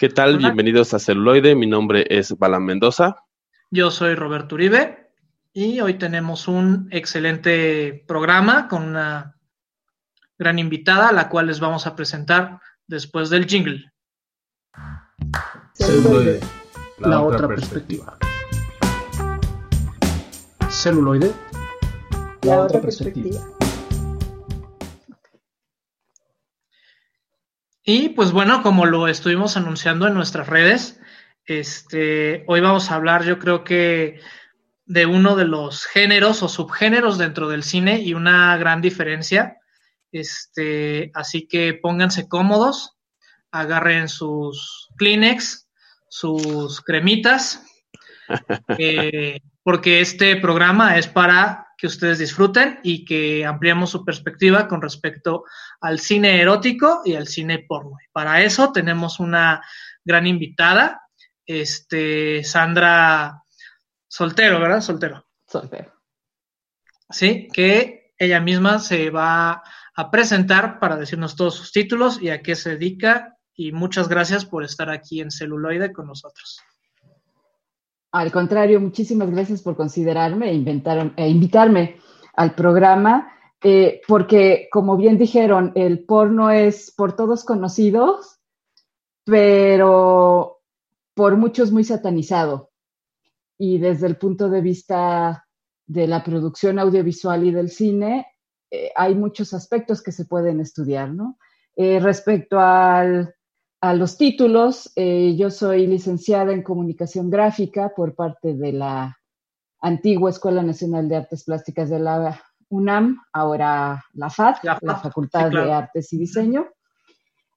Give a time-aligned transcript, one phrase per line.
[0.00, 0.38] ¿Qué tal?
[0.38, 1.54] Bienvenidos a Celuloide.
[1.54, 3.16] Mi nombre es Balan Mendoza.
[3.70, 5.12] Yo soy Roberto Uribe
[5.52, 9.36] y hoy tenemos un excelente programa con una
[10.38, 13.92] gran invitada, la cual les vamos a presentar después del jingle.
[15.74, 16.40] Celuloide,
[17.00, 18.16] la, otra, perspectiva.
[20.70, 21.30] Celuloide,
[22.40, 23.38] la, otra perspectiva.
[27.82, 31.00] Y pues bueno, como lo estuvimos anunciando en nuestras redes,
[31.46, 34.20] este, hoy vamos a hablar yo creo que
[34.84, 39.56] de uno de los géneros o subgéneros dentro del cine y una gran diferencia.
[40.12, 42.98] Este, así que pónganse cómodos,
[43.50, 45.68] agarren sus Kleenex,
[46.08, 47.64] sus cremitas,
[48.78, 54.82] eh, porque este programa es para que ustedes disfruten y que ampliemos su perspectiva con
[54.82, 55.44] respecto
[55.80, 57.96] al cine erótico y al cine porno.
[58.12, 59.62] Para eso tenemos una
[60.04, 61.02] gran invitada,
[61.46, 63.42] este, Sandra
[64.06, 64.80] Soltero, ¿verdad?
[64.80, 65.26] Soltero.
[65.46, 65.92] Soltero.
[67.08, 69.62] Sí, que ella misma se va
[69.96, 73.36] a presentar para decirnos todos sus títulos y a qué se dedica.
[73.54, 76.60] Y muchas gracias por estar aquí en celuloide con nosotros.
[78.12, 82.00] Al contrario, muchísimas gracias por considerarme e, e invitarme
[82.34, 88.40] al programa, eh, porque como bien dijeron, el porno es por todos conocidos,
[89.24, 90.62] pero
[91.14, 92.70] por muchos muy satanizado.
[93.58, 95.46] Y desde el punto de vista
[95.86, 98.26] de la producción audiovisual y del cine,
[98.70, 101.38] eh, hay muchos aspectos que se pueden estudiar, ¿no?
[101.76, 103.34] Eh, respecto al
[103.82, 109.18] a los títulos, yo soy licenciada en comunicación gráfica por parte de la
[109.80, 115.72] antigua Escuela Nacional de Artes Plásticas de la UNAM, ahora la FAD, la, Facultad de
[115.72, 116.66] Artes y Diseño.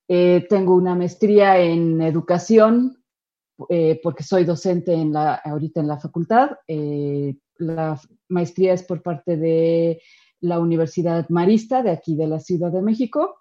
[0.08, 2.98] Eh, tengo una maestría en educación
[3.70, 6.52] eh, porque soy docente en la, ahorita en la facultad.
[7.58, 10.02] la maestría es por parte de
[10.42, 13.38] la Universidad Marista de aquí de la Ciudad de México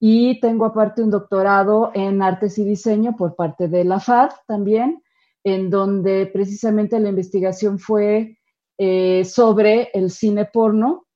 [0.00, 5.02] y tengo aparte un doctorado en artes y diseño por parte de la FAD también,
[5.44, 8.38] en donde precisamente la investigación fue
[8.78, 11.06] eh, sobre el cine porno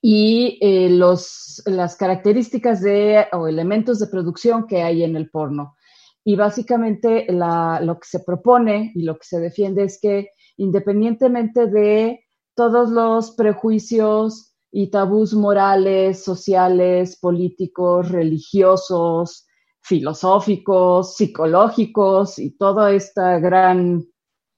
[0.00, 5.76] y eh, los, las características de, o elementos de producción que hay en el porno.
[6.24, 12.20] Y básicamente lo que se propone y lo que se defiende es que independientemente de
[12.54, 19.46] todos los prejuicios, y tabús morales, sociales, políticos, religiosos,
[19.80, 24.04] filosóficos, psicológicos y toda esta gran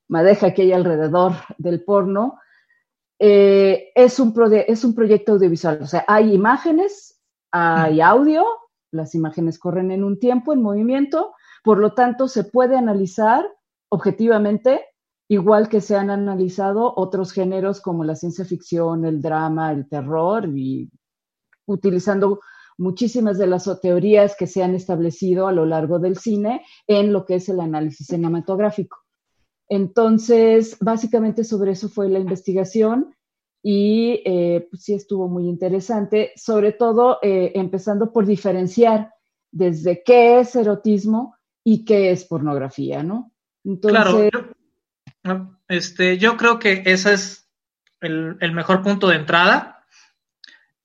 [0.08, 2.38] madeja que hay alrededor del porno,
[3.22, 4.34] eh, es, un
[4.66, 5.80] es un proyecto audiovisual.
[5.82, 7.20] O sea, hay imágenes,
[7.52, 8.44] hay audio,
[8.90, 13.46] las imágenes corren en un tiempo, en movimiento, por lo tanto se puede analizar
[13.90, 14.86] objetivamente
[15.28, 20.48] igual que se han analizado otros géneros como la ciencia ficción, el drama, el terror,
[20.48, 20.90] y
[21.66, 22.40] utilizando
[22.78, 27.26] muchísimas de las teorías que se han establecido a lo largo del cine en lo
[27.26, 28.99] que es el análisis cinematográfico.
[29.70, 33.14] Entonces, básicamente sobre eso fue la investigación
[33.62, 39.14] y eh, pues sí estuvo muy interesante, sobre todo eh, empezando por diferenciar
[39.52, 43.32] desde qué es erotismo y qué es pornografía, ¿no?
[43.64, 44.30] Entonces,
[45.22, 45.56] claro.
[45.68, 47.48] Este, yo creo que ese es
[48.00, 49.84] el, mejor punto de entrada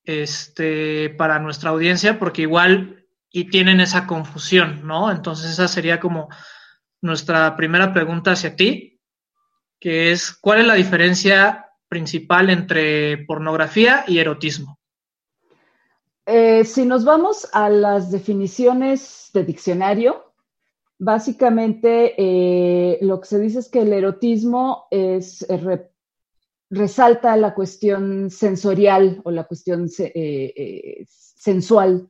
[0.03, 5.11] este, para nuestra audiencia, porque igual y tienen esa confusión, ¿no?
[5.11, 6.29] Entonces esa sería como
[7.05, 8.99] nuestra primera pregunta hacia ti,
[9.79, 14.79] que es, ¿cuál es la diferencia principal entre pornografía y erotismo?
[16.25, 20.25] Eh, si nos vamos a las definiciones de diccionario,
[20.97, 25.19] Básicamente, eh, lo que se dice es que el erotismo eh,
[26.69, 32.09] resalta la cuestión sensorial o la cuestión sensual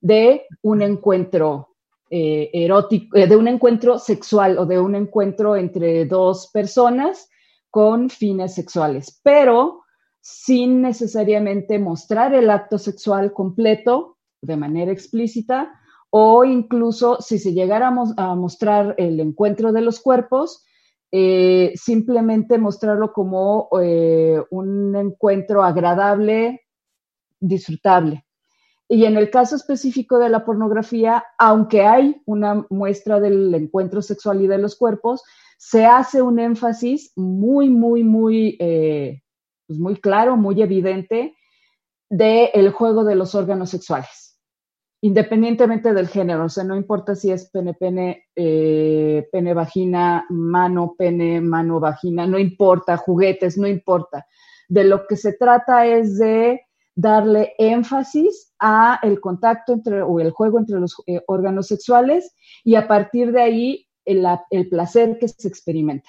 [0.00, 1.75] de un encuentro
[2.10, 7.28] erótico, de un encuentro sexual o de un encuentro entre dos personas
[7.70, 9.82] con fines sexuales, pero
[10.20, 15.72] sin necesariamente mostrar el acto sexual completo de manera explícita
[16.10, 20.64] o incluso si se llegara a mostrar el encuentro de los cuerpos,
[21.12, 26.62] eh, simplemente mostrarlo como eh, un encuentro agradable,
[27.38, 28.25] disfrutable.
[28.88, 34.42] Y en el caso específico de la pornografía, aunque hay una muestra del encuentro sexual
[34.42, 35.22] y de los cuerpos,
[35.58, 39.22] se hace un énfasis muy, muy, muy, eh,
[39.66, 41.34] pues muy claro, muy evidente
[42.08, 44.26] del el juego de los órganos sexuales
[45.06, 50.94] independientemente del género, o sea, no importa si es pene, pene, eh, pene, vagina, mano,
[50.98, 54.26] pene, mano, vagina, no importa, juguetes, no importa.
[54.68, 56.65] De lo que se trata es de
[56.96, 62.34] darle énfasis a el contacto entre o el juego entre los eh, órganos sexuales
[62.64, 66.08] y a partir de ahí el, placer que se experimenta.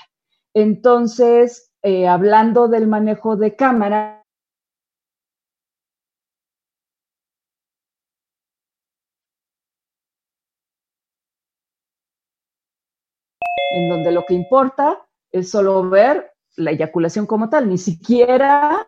[0.54, 4.24] Entonces, eh, hablando del manejo de cámara,
[13.72, 18.88] en donde lo que importa es solo ver la eyaculación como tal, ni siquiera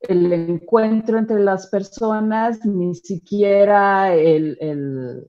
[0.00, 5.28] el encuentro entre las personas, ni siquiera el,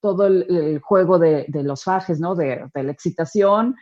[0.00, 2.34] todo el, juego de, los fajes, ¿no?
[2.34, 3.76] De, la excitación,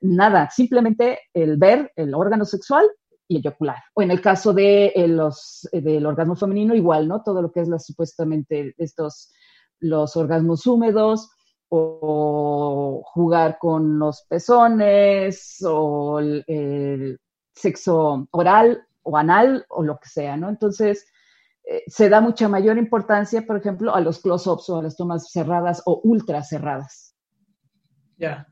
[0.00, 2.86] nada, simplemente el ver el órgano sexual
[3.28, 3.78] y eyacular.
[3.94, 7.22] O en el caso de eh, los, del orgasmo femenino, igual, ¿no?
[7.22, 9.32] Todo lo que es la, supuestamente estos,
[9.80, 11.30] los orgasmos húmedos,
[11.70, 17.20] o jugar con los pezones, o el
[17.54, 20.50] sexo oral, o anal o lo que sea, ¿no?
[20.50, 21.06] Entonces,
[21.64, 25.30] eh, se da mucha mayor importancia, por ejemplo, a los close-ups o a las tomas
[25.32, 27.14] cerradas o ultra cerradas.
[28.18, 28.46] Ya.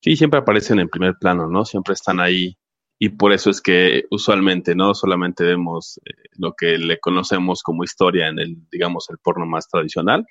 [0.00, 1.64] Sí, siempre aparecen en primer plano, ¿no?
[1.64, 2.58] Siempre están ahí
[2.98, 7.84] y por eso es que usualmente no solamente vemos eh, lo que le conocemos como
[7.84, 10.26] historia en el, digamos, el porno más tradicional,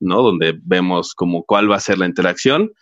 [0.00, 0.22] ¿no?
[0.22, 2.72] Donde vemos como cuál va a ser la interacción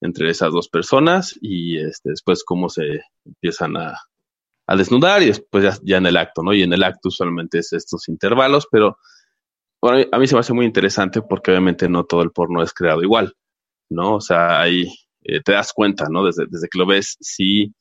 [0.00, 3.98] entre esas dos personas y este, después cómo se empiezan a,
[4.68, 6.52] a desnudar y después ya, en el acto, ¿no?
[6.52, 8.98] Y en el acto usualmente es estos intervalos, pero
[9.80, 12.74] bueno, a mí se me hace muy interesante porque obviamente no todo el porno es
[12.74, 13.34] creado igual,
[13.88, 14.16] ¿no?
[14.16, 14.92] O sea, ahí
[15.22, 16.22] eh, te das cuenta, ¿no?
[16.26, 17.74] Desde, desde que lo ves, sí,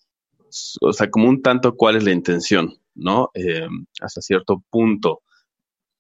[0.80, 3.32] o sea, como un tanto cuál es la intención, ¿no?
[3.34, 3.68] Eh,
[4.00, 5.24] hasta cierto punto.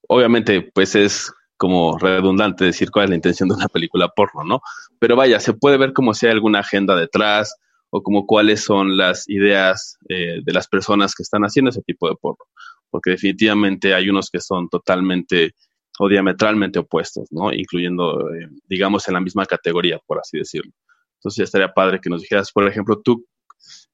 [0.07, 4.61] Obviamente, pues es como redundante decir cuál es la intención de una película porno, ¿no?
[4.99, 7.57] Pero vaya, se puede ver como si hay alguna agenda detrás,
[7.89, 12.09] o como cuáles son las ideas eh, de las personas que están haciendo ese tipo
[12.09, 12.45] de porno.
[12.89, 15.53] Porque definitivamente hay unos que son totalmente
[15.99, 17.51] o diametralmente opuestos, ¿no?
[17.51, 20.71] Incluyendo, eh, digamos, en la misma categoría, por así decirlo.
[21.15, 23.25] Entonces ya estaría padre que nos dijeras, por ejemplo, tú,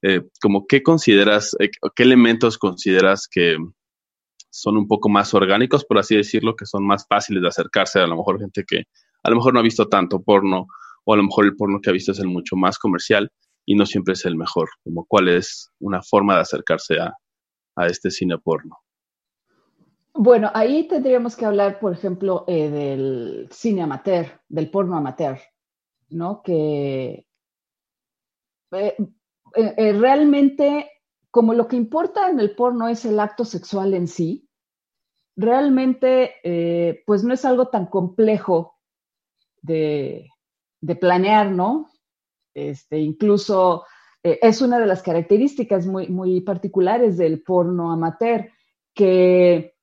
[0.02, 3.56] eh, como qué consideras, qué elementos consideras que
[4.50, 8.06] son un poco más orgánicos, por así decirlo, que son más fáciles de acercarse a
[8.06, 8.84] lo mejor gente que
[9.22, 10.66] a lo mejor no ha visto tanto porno,
[11.04, 13.30] o a lo mejor el porno que ha visto es el mucho más comercial,
[13.66, 17.14] y no siempre es el mejor, como cuál es una forma de acercarse a,
[17.88, 18.78] este cine porno.
[20.12, 25.40] Bueno, ahí tendríamos que hablar, por ejemplo, eh, del cine amateur, del porno amateur,
[26.10, 26.40] ¿no?
[26.40, 27.26] Que
[28.70, 28.96] eh,
[29.56, 30.88] eh, realmente,
[31.32, 34.48] como lo que importa en el porno es el acto sexual en sí,
[35.34, 38.78] realmente, pues no es algo tan complejo
[39.62, 40.28] de,
[40.80, 41.88] de planear, ¿no?
[42.54, 43.84] Este, incluso
[44.22, 48.48] eh, es una de las características muy, muy particulares del porno amateur,
[48.94, 49.74] que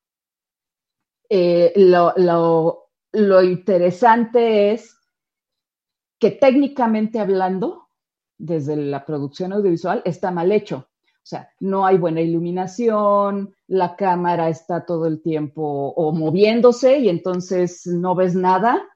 [1.30, 4.98] eh, lo, interesante es
[6.20, 7.88] que técnicamente hablando,
[8.38, 10.88] desde la producción audiovisual, está mal hecho.
[11.24, 17.10] O sea, no hay buena iluminación, la cámara está todo el tiempo o moviéndose y
[17.10, 18.91] entonces no ves nada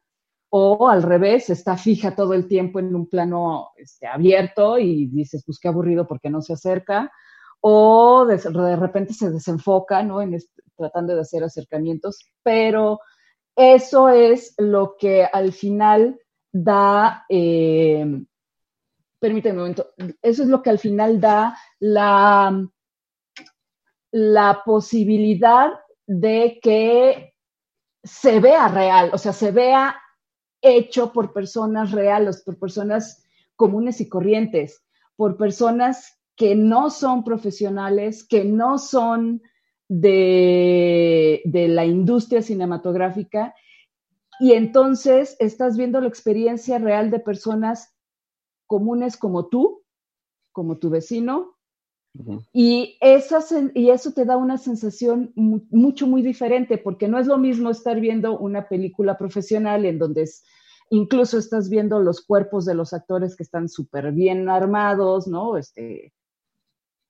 [0.57, 5.44] o al revés, está fija todo el tiempo en un plano este, abierto y dices,
[5.46, 7.12] pues qué aburrido porque no se acerca,
[7.60, 10.22] o de, repente se desenfoca, ¿no?
[10.22, 10.38] En
[10.77, 13.01] tratando de hacer acercamientos, pero
[13.53, 16.22] eso es lo que al final
[16.53, 18.24] da, eh,
[19.20, 19.89] permíteme un momento,
[20.22, 22.65] eso es lo que al final da la,
[24.12, 25.74] la posibilidad
[26.08, 27.34] de que
[28.01, 30.00] se vea real, o sea, se vea
[30.65, 33.24] hecho por personas reales, por personas
[33.55, 34.84] comunes y corrientes,
[35.15, 39.41] por personas que no son profesionales, que no son
[39.88, 43.55] de, la industria cinematográfica.
[44.39, 47.95] Y entonces estás viendo la experiencia real de personas
[48.67, 49.84] comunes como tú,
[50.51, 51.55] como tu vecino,
[52.53, 52.98] y,
[53.74, 58.00] y eso te da una sensación mucho, muy diferente, porque no es lo mismo estar
[58.00, 60.43] viendo una película profesional en donde es,
[60.89, 65.57] incluso estás viendo los cuerpos de los actores que están súper bien armados, ¿no?
[65.57, 66.13] Este,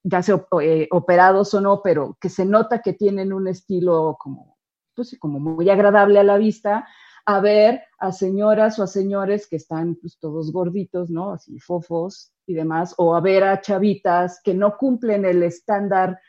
[0.02, 4.56] ya sea eh, operados o no, pero que se nota que tienen un estilo como,
[4.94, 6.86] pues, como muy agradable a la vista,
[7.24, 11.32] a ver a señoras o a señores que están pues, todos gorditos, ¿no?
[11.32, 16.20] Así fofos y demás, o a ver a chavitas que no cumplen el estándar,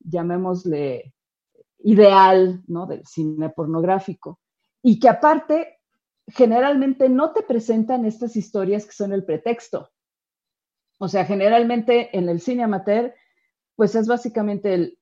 [0.00, 1.14] llamémosle
[1.80, 2.86] ideal ¿no?
[2.86, 4.40] del cine pornográfico.
[4.82, 5.80] Y que aparte,
[6.28, 9.90] generalmente no te presentan estas historias que son el pretexto.
[10.98, 13.14] O sea, generalmente en el cine amateur,
[13.76, 14.98] pues es básicamente el,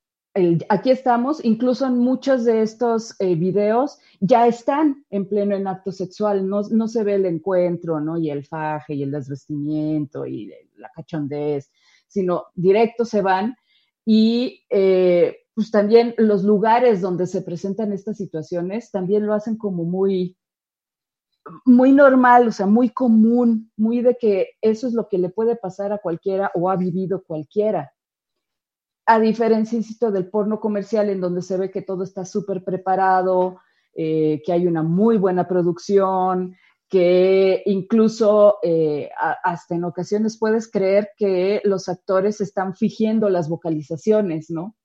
[0.68, 5.92] aquí estamos, incluso en muchos de estos eh, videos ya están en pleno en acto
[5.92, 8.16] sexual, no, no, se ve el encuentro, ¿no?
[8.16, 11.70] Y el faje y el desvestimiento y la cachondez,
[12.06, 13.56] sino directo se van
[14.04, 19.84] y eh, pues también los lugares donde se presentan estas situaciones también lo hacen como
[19.84, 20.36] muy,
[21.64, 25.56] muy normal, o sea, muy común, muy de que eso es lo que le puede
[25.56, 27.92] pasar a cualquiera o ha vivido cualquiera.
[29.06, 33.61] A diferencia, insisto, del porno comercial en donde se ve que todo está súper preparado,
[33.94, 36.56] eh, que hay una muy buena producción,
[36.88, 39.11] que incluso eh,
[39.42, 44.76] hasta en ocasiones puedes creer que los actores están fingiendo las vocalizaciones, ¿no?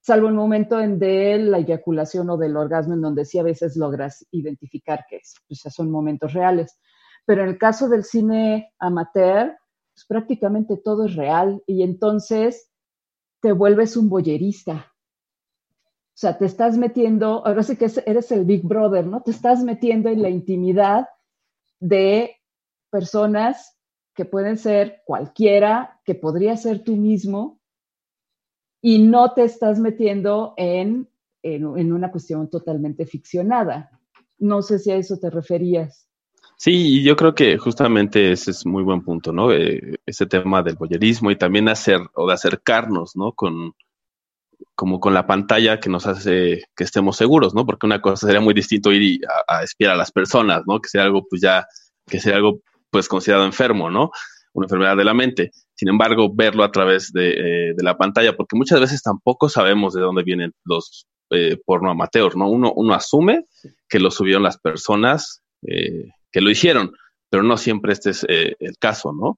[0.00, 3.76] salvo el momento en de la eyaculación o del orgasmo, en donde sí a veces
[3.76, 6.78] logras identificar que es, pues, son momentos reales.
[7.26, 9.56] Pero en el caso del cine amateur,
[9.94, 12.69] pues prácticamente todo es real y entonces
[13.40, 14.92] te vuelves un boyerista.
[15.74, 19.22] O sea, te estás metiendo, ahora sí que eres el Big Brother, ¿no?
[19.22, 21.08] Te estás metiendo en la intimidad
[21.78, 22.36] de
[22.90, 23.78] personas
[24.14, 27.60] que pueden ser cualquiera, que podría ser tú mismo,
[28.82, 31.08] y no te estás metiendo en,
[31.42, 33.90] en, una cuestión totalmente ficcionada.
[34.38, 36.09] No sé si a eso te referías.
[36.62, 39.50] Sí, y yo creo que justamente ese es muy buen punto, ¿no?
[39.50, 43.32] Eh, ese tema del boyerismo y también hacer o de acercarnos, ¿no?
[43.32, 43.72] Con
[44.74, 47.66] como con la pantalla que nos hace que estemos seguros, ¿no?
[47.66, 50.80] Porque una cosa sería muy distinto ir a, a espiar a las personas, ¿no?
[50.80, 51.66] Que sería algo, pues ya,
[52.06, 54.10] que sería algo, pues considerado enfermo, ¿no?
[54.52, 58.54] Una enfermedad de la mente sin embargo, verlo a través de, eh, la pantalla, porque
[58.54, 62.50] muchas veces tampoco sabemos de dónde vienen los eh, porno amateurs, ¿no?
[62.50, 63.46] Uno, uno asume
[63.88, 66.92] que lo subieron las personas eh, que lo hicieron,
[67.28, 69.36] pero no siempre este es el caso, ¿no?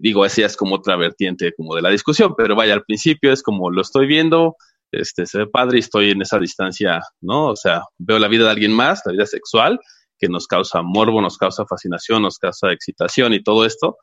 [0.00, 3.42] digo, esa es como otra vertiente como de la discusión, pero vaya, al principio es
[3.42, 4.56] como lo estoy viendo,
[4.92, 7.46] este, se ve padre y estoy en esa distancia, ¿no?
[7.48, 9.80] O sea, veo la vida de alguien más, la vida sexual,
[10.18, 13.96] que nos causa morbo, nos causa fascinación, nos causa excitación y todo esto,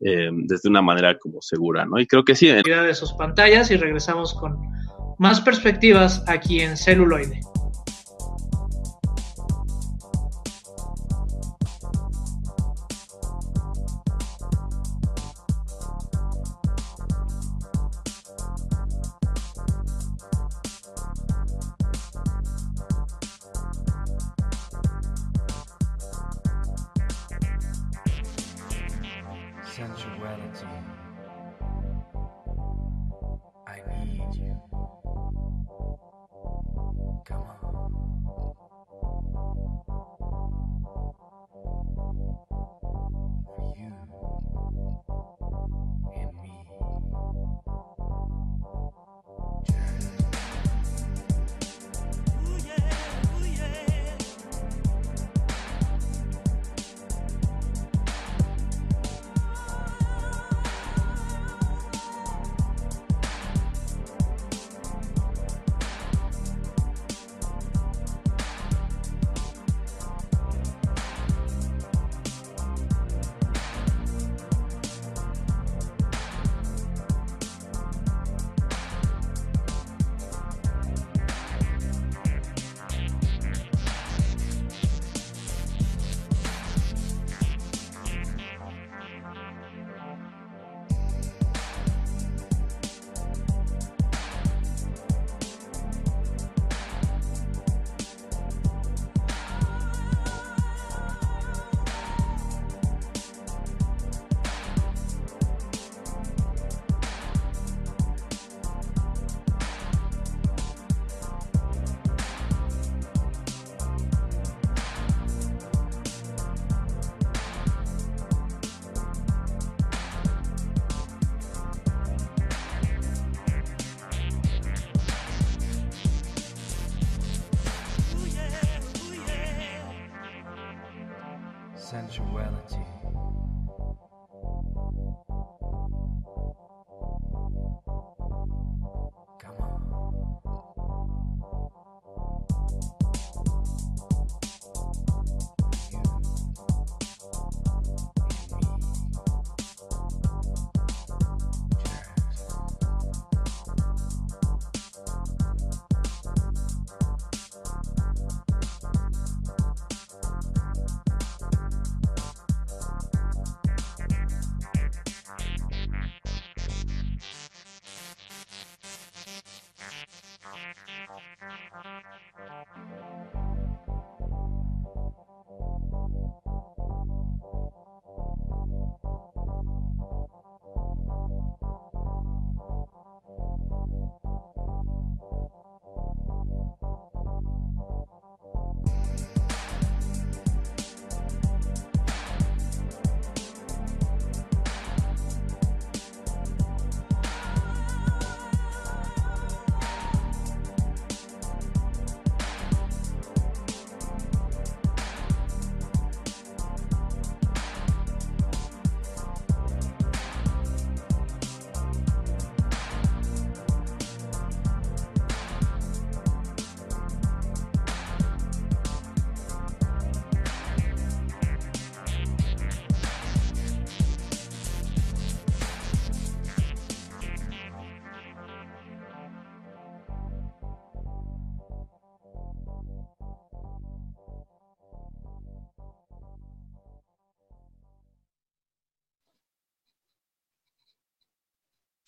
[0.00, 1.98] eh, desde una manera como segura, ¿no?
[1.98, 2.46] Y creo que sí.
[2.46, 4.56] De sus pantallas y regresamos con
[5.18, 7.40] más perspectivas aquí en celuloide.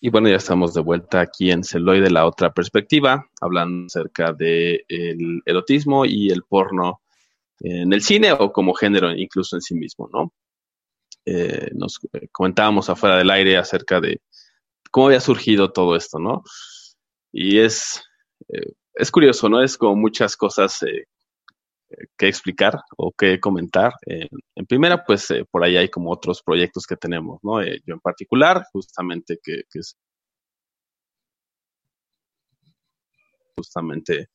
[0.03, 4.83] Y bueno, ya estamos de vuelta aquí en Celoide, la otra perspectiva, hablando acerca del
[4.87, 7.01] el erotismo y el porno
[7.59, 10.33] en el cine o como género incluso en sí mismo, ¿no?
[11.25, 11.99] Eh, nos
[12.31, 14.21] comentábamos afuera del aire acerca de
[14.89, 16.41] cómo había surgido todo esto, ¿no?
[17.31, 18.01] Y es,
[18.49, 19.61] eh, es curioso, ¿no?
[19.61, 21.05] Es como muchas cosas eh,
[22.17, 23.93] que explicar o que comentar.
[24.05, 27.63] en primera, pues por ahí hay como otros proyectos que tenemos, ¿no?
[27.63, 29.97] yo en particular, justamente que, que es
[33.55, 34.29] justamente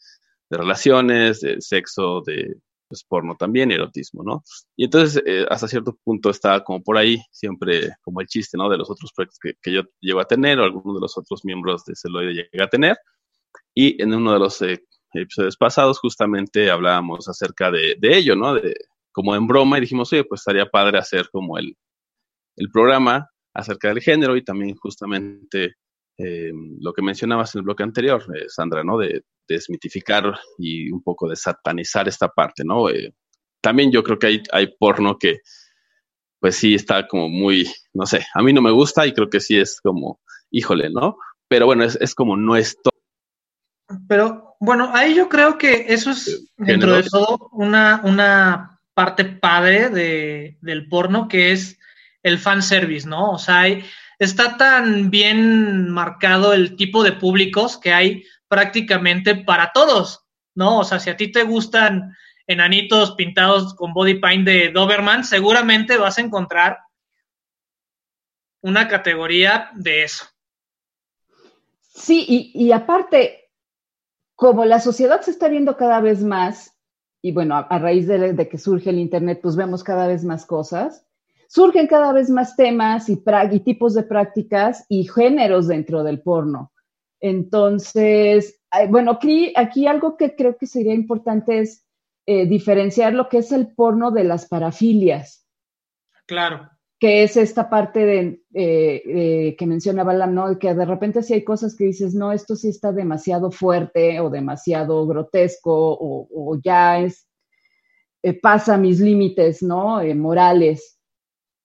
[0.48, 2.56] de relaciones, de sexo, de
[2.88, 4.44] pues, porno también, erotismo, ¿no?
[4.76, 8.68] Y entonces, eh, hasta cierto punto está como por ahí, siempre como el chiste, ¿no?
[8.68, 11.84] De los otros proyectos que, yo llego a tener o alguno de los otros miembros
[11.84, 12.96] de Celoide llega a tener.
[13.74, 14.84] Y en uno de los eh,
[15.22, 18.54] episodios pasados justamente hablábamos acerca de, ello, ¿no?
[18.54, 18.74] De,
[19.12, 21.76] como en broma y dijimos, oye, pues estaría padre hacer como el,
[22.56, 25.76] el programa acerca del género y también justamente
[26.18, 28.98] eh, lo que mencionabas en el bloque anterior, eh, Sandra, ¿no?
[28.98, 32.90] De, desmitificar y un poco de satanizar esta parte, ¿no?
[32.90, 33.14] Eh,
[33.60, 35.40] también yo creo que hay, hay porno que,
[36.40, 39.40] pues sí, está como muy, no sé, a mí no me gusta y creo que
[39.40, 41.16] sí es como, híjole, ¿no?
[41.48, 42.92] Pero bueno, es, es como no es todo.
[44.08, 49.90] Pero bueno, ahí yo creo que eso es, dentro de todo, una, una parte padre
[49.90, 51.78] de, del porno que es
[52.22, 53.32] el fanservice, ¿no?
[53.32, 53.84] O sea, hay
[54.18, 60.78] está tan bien marcado el tipo de públicos que hay prácticamente para todos, ¿no?
[60.78, 62.16] O sea, si a ti te gustan
[62.46, 66.78] enanitos pintados con body paint de Doberman, seguramente vas a encontrar
[68.60, 70.26] una categoría de eso.
[71.94, 73.45] Sí, y, aparte,
[74.36, 76.78] como la sociedad se está viendo cada vez más,
[77.22, 81.04] y bueno, a, raíz de, que surge el Internet, pues vemos cada vez más cosas,
[81.48, 83.16] surgen cada vez más temas y,
[83.60, 86.72] tipos de prácticas y géneros dentro del porno.
[87.18, 91.84] Entonces, bueno, aquí, aquí algo que creo que sería importante es
[92.26, 95.46] eh, diferenciar lo que es el porno de las parafilias.
[96.26, 96.70] Claro.
[96.98, 100.58] Que es esta parte de, eh, que mencionaba la ¿no?
[100.58, 104.30] Que de repente si hay cosas que dices, no, esto sí está demasiado fuerte o
[104.30, 107.26] demasiado grotesco o, ya es,
[108.22, 110.02] eh, pasa mis límites, ¿no?
[110.14, 110.98] morales.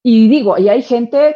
[0.03, 1.35] Y digo, y hay gente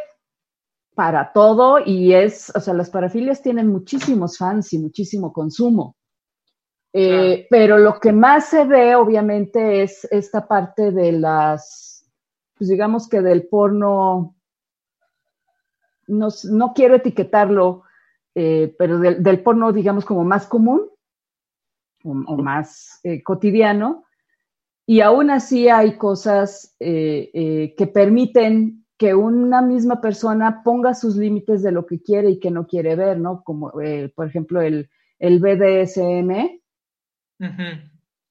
[0.96, 5.96] para todo y es, o sea, las parafilias tienen muchísimos fans y muchísimo consumo.
[6.98, 11.95] Eh, pero lo que más se ve, obviamente, es esta parte de las,
[12.58, 14.36] pues digamos que del porno,
[16.08, 17.84] no, no quiero etiquetarlo,
[18.34, 20.90] eh, pero del, porno, digamos, como más común
[22.04, 24.06] o, más eh, cotidiano,
[24.86, 31.64] y aún así hay cosas eh, que permiten que una misma persona ponga sus límites
[31.64, 33.44] de lo que quiere y que no quiere ver, ¿no?
[33.44, 33.72] Como,
[34.16, 34.90] por ejemplo, el,
[35.20, 36.62] el BDSM,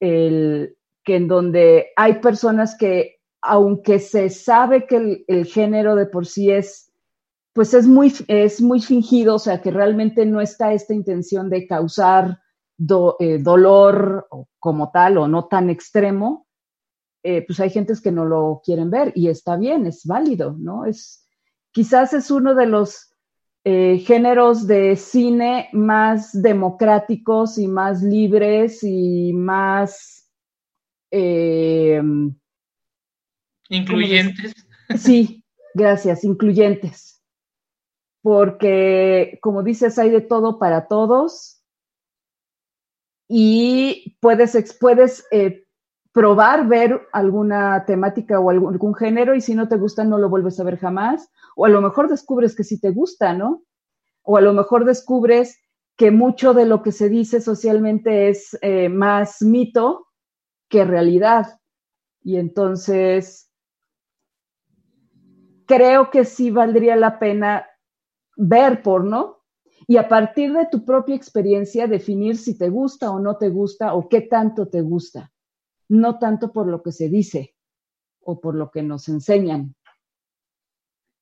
[0.01, 6.27] el, que en donde hay personas que, aunque se sabe que el, género de por
[6.27, 6.91] sí es,
[7.53, 11.67] pues es muy, es muy fingido, o sea, que realmente no está esta intención de
[11.67, 12.41] causar
[12.77, 14.27] dolor
[14.59, 16.47] como tal o no tan extremo,
[17.23, 20.87] eh, pues hay gentes que no lo quieren ver y está bien, es válido, ¿no?
[20.87, 21.29] Es,
[21.71, 23.15] quizás es uno de los
[23.65, 30.31] eh, géneros de cine más democráticos y más libres y más...
[31.11, 32.03] Eh,
[33.75, 34.55] incluyentes.
[34.97, 37.23] Sí, gracias, incluyentes.
[38.23, 41.63] Porque, como dices, hay de todo para todos
[43.29, 45.25] y puedes, puedes
[46.15, 50.61] probar ver alguna temática o algún, género y si no te gusta no lo vuelves
[50.61, 51.29] a ver jamás.
[51.57, 53.65] O a lo mejor descubres que sí te gusta, ¿no?
[54.23, 55.61] O a lo mejor descubres
[55.97, 60.07] que mucho de lo que se dice socialmente es eh, más mito
[60.69, 61.59] que realidad.
[62.23, 63.44] Y entonces
[65.67, 67.67] creo que sí valdría la pena
[68.37, 69.43] ver porno
[69.87, 73.95] y a partir de tu propia experiencia definir si te gusta o no te gusta
[73.95, 75.31] o qué tanto te gusta
[75.89, 77.55] no tanto por lo que se dice
[78.21, 79.75] o por lo que nos enseñan.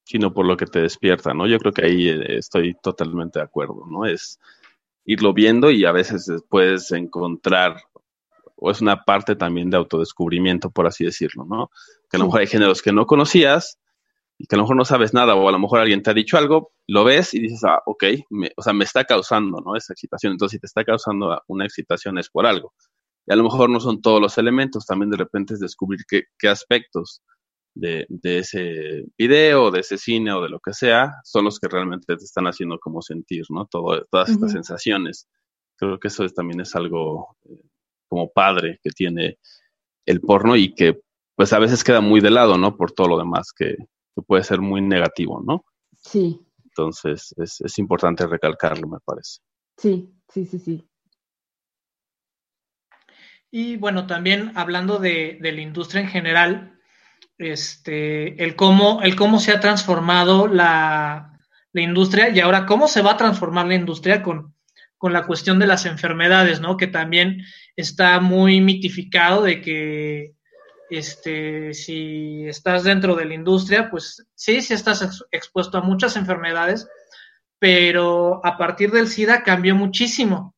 [0.04, 1.46] Sino por lo que te despierta, ¿no?
[1.46, 4.04] Yo creo que ahí eh, estoy totalmente de acuerdo, ¿no?
[4.04, 4.38] Es
[5.04, 7.82] irlo viendo y a veces puedes encontrar,
[8.56, 11.70] o es una parte también de autodescubrimiento, por así decirlo, ¿no?
[12.08, 13.78] Que a lo mejor hay géneros que no conocías
[14.42, 16.14] y que a lo mejor no sabes nada, o a lo mejor alguien te ha
[16.14, 18.04] dicho algo, lo ves y dices, ah, ok,
[18.56, 19.76] o sea, me está causando, ¿no?
[19.76, 20.32] Esa excitación.
[20.32, 22.74] Entonces, si te está causando una excitación es por algo
[23.24, 26.48] y a lo mejor no son todos los elementos, también de repente es descubrir qué,
[26.48, 27.22] aspectos
[27.72, 32.16] de, ese video, de ese cine o de lo que sea, son los que realmente
[32.16, 33.66] te están haciendo como sentir, ¿no?
[33.66, 35.28] Todo, todas estas sensaciones.
[35.76, 37.62] Creo que eso también es algo eh,
[38.08, 39.38] como padre que tiene
[40.04, 41.00] el porno y que
[41.36, 42.76] pues a veces queda muy de lado, ¿no?
[42.76, 43.76] Por todo lo demás que,
[44.20, 45.64] puede ser muy negativo, ¿no?
[45.96, 46.40] Sí.
[46.64, 49.40] Entonces es, es importante recalcarlo, me parece.
[49.76, 50.88] Sí, sí, sí, sí.
[53.50, 56.80] Y bueno, también hablando de, de, la industria en general,
[57.36, 61.38] este, el cómo, el cómo se ha transformado la,
[61.72, 64.54] la, industria y ahora cómo se va a transformar la industria con,
[64.96, 66.78] con la cuestión de las enfermedades, ¿no?
[66.78, 67.44] Que también
[67.76, 70.32] está muy mitificado de que
[70.92, 76.86] este, si estás dentro de la industria, pues sí, sí estás expuesto a muchas enfermedades,
[77.58, 80.54] pero a partir del SIDA cambió muchísimo.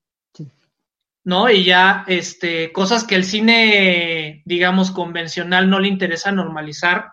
[1.26, 1.48] ¿No?
[1.48, 7.12] Y ya, este, cosas que el cine, digamos, convencional no le interesa normalizar,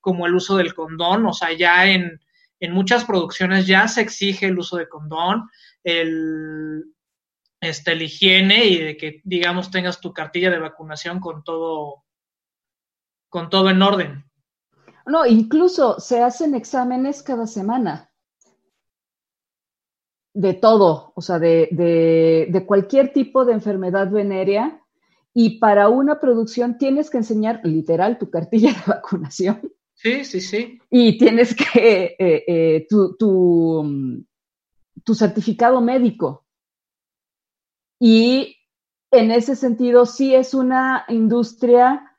[0.00, 2.20] como el uso del condón, o sea, ya en,
[2.60, 5.48] en muchas producciones ya se exige el uso de condón,
[5.84, 6.84] el,
[7.60, 12.05] este, la higiene y de que, digamos, tengas tu cartilla de vacunación con todo,
[13.28, 14.24] con todo en orden.
[15.06, 18.10] No, incluso se hacen exámenes cada semana.
[20.34, 21.68] De todo, o sea, de,
[22.50, 24.82] de, cualquier tipo de enfermedad venérea.
[25.32, 29.72] Y para una producción tienes que enseñar literal tu cartilla de vacunación.
[29.94, 30.78] Sí, sí, sí.
[30.90, 34.24] Y tienes que, eh, eh, tu, tu,
[35.04, 36.44] tu certificado médico.
[37.98, 38.56] Y
[39.10, 42.15] en ese sentido, sí es una industria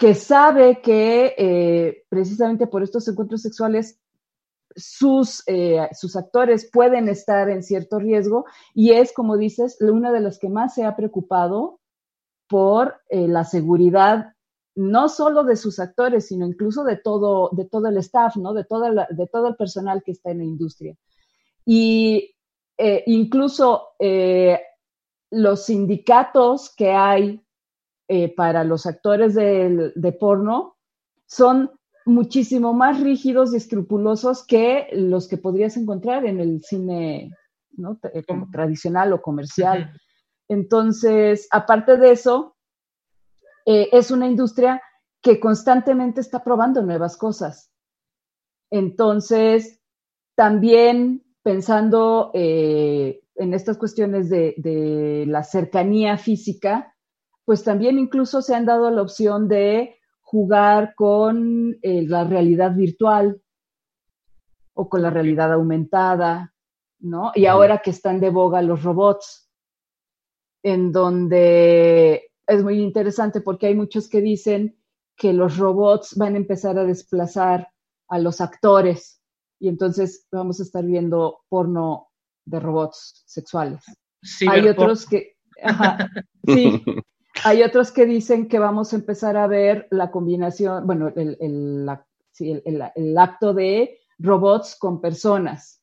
[0.00, 4.00] que sabe que eh, precisamente por estos encuentros sexuales
[4.74, 10.20] sus, eh, sus actores pueden estar en cierto riesgo y es, como dices, una de
[10.20, 11.80] las que más se ha preocupado
[12.48, 14.32] por eh, la seguridad
[14.74, 18.54] no solo de sus actores, sino incluso de todo, de todo el staff, ¿no?
[18.54, 20.96] de, toda de todo el personal que está en la industria.
[21.66, 22.34] Y
[23.04, 23.88] incluso
[25.30, 27.44] los sindicatos que hay
[28.12, 30.76] eh, para los actores de, porno
[31.26, 31.70] son
[32.04, 37.30] muchísimo más rígidos y escrupulosos que los que podrías encontrar en el cine
[38.12, 39.92] eh, tradicional o comercial.
[40.48, 42.56] Entonces, aparte de eso,
[43.64, 44.82] eh, es una industria
[45.22, 47.70] que constantemente está probando nuevas cosas.
[48.70, 49.80] Entonces,
[50.34, 56.92] también pensando en estas cuestiones de la cercanía física,
[57.50, 63.42] pues también incluso se han dado la opción de jugar con eh, la realidad virtual
[64.72, 66.54] o con la realidad aumentada,
[67.00, 67.32] ¿no?
[67.34, 69.50] Y ahora que están de boga los robots,
[70.62, 74.80] en donde es muy interesante porque hay muchos que dicen
[75.16, 77.66] que los robots van a empezar a desplazar
[78.06, 79.24] a los actores
[79.58, 82.10] y entonces vamos a estar viendo porno
[82.44, 83.82] de robots sexuales.
[84.48, 85.34] hay otros que,
[86.46, 86.84] sí,
[87.44, 91.88] Hay otros que dicen que vamos a empezar a ver la combinación, bueno, el,
[93.18, 95.82] acto de robots con personas.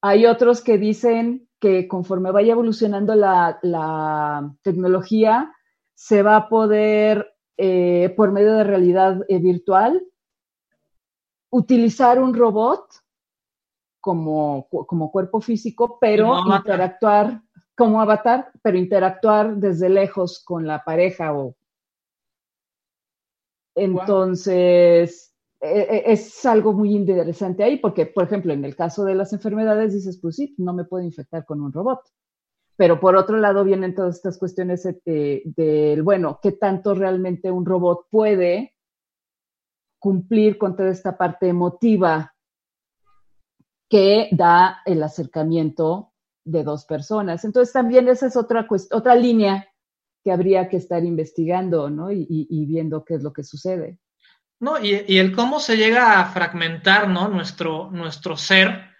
[0.00, 5.52] Hay otros que dicen que conforme vaya evolucionando la, tecnología,
[5.94, 10.02] se va a poder, eh, por medio de realidad eh, virtual,
[11.50, 12.86] utilizar un robot
[14.00, 17.42] como, como cuerpo físico, pero interactuar
[17.80, 21.56] como avatar, pero interactuar desde lejos con la pareja o...
[23.74, 29.14] Entonces, e, e, es algo muy interesante ahí, porque, por ejemplo, en el caso de
[29.14, 32.02] las enfermedades dices, pues sí, no me puedo infectar con un robot.
[32.76, 38.08] Pero por otro lado vienen todas estas cuestiones del, bueno, ¿qué tanto realmente un robot
[38.10, 38.74] puede
[39.98, 42.34] cumplir con toda esta parte emotiva
[43.88, 46.09] que da el acercamiento
[46.50, 47.44] de dos personas.
[47.44, 49.68] Entonces también esa es otra, otra línea
[50.22, 52.12] que habría que estar investigando, ¿no?
[52.12, 53.98] Y, viendo qué es lo que sucede.
[54.58, 57.28] No, y, el cómo se llega a fragmentar, ¿no?
[57.28, 58.90] Nuestro, nuestro ser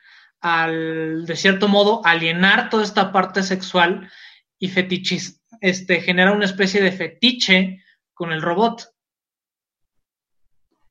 [0.40, 4.10] al, de cierto modo, alienar toda esta parte sexual
[4.58, 7.82] y fetichis, este, genera una especie de fetiche
[8.14, 8.90] con el robot.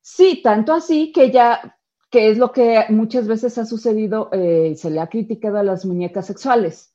[0.00, 1.78] Sí, tanto así que ya
[2.10, 5.86] que es lo que muchas veces ha sucedido, eh, se le ha criticado a las
[5.86, 6.92] muñecas sexuales,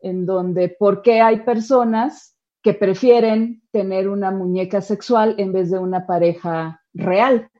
[0.00, 5.78] en donde, ¿por qué hay personas que prefieren tener una muñeca sexual en vez de
[5.78, 7.50] una pareja real?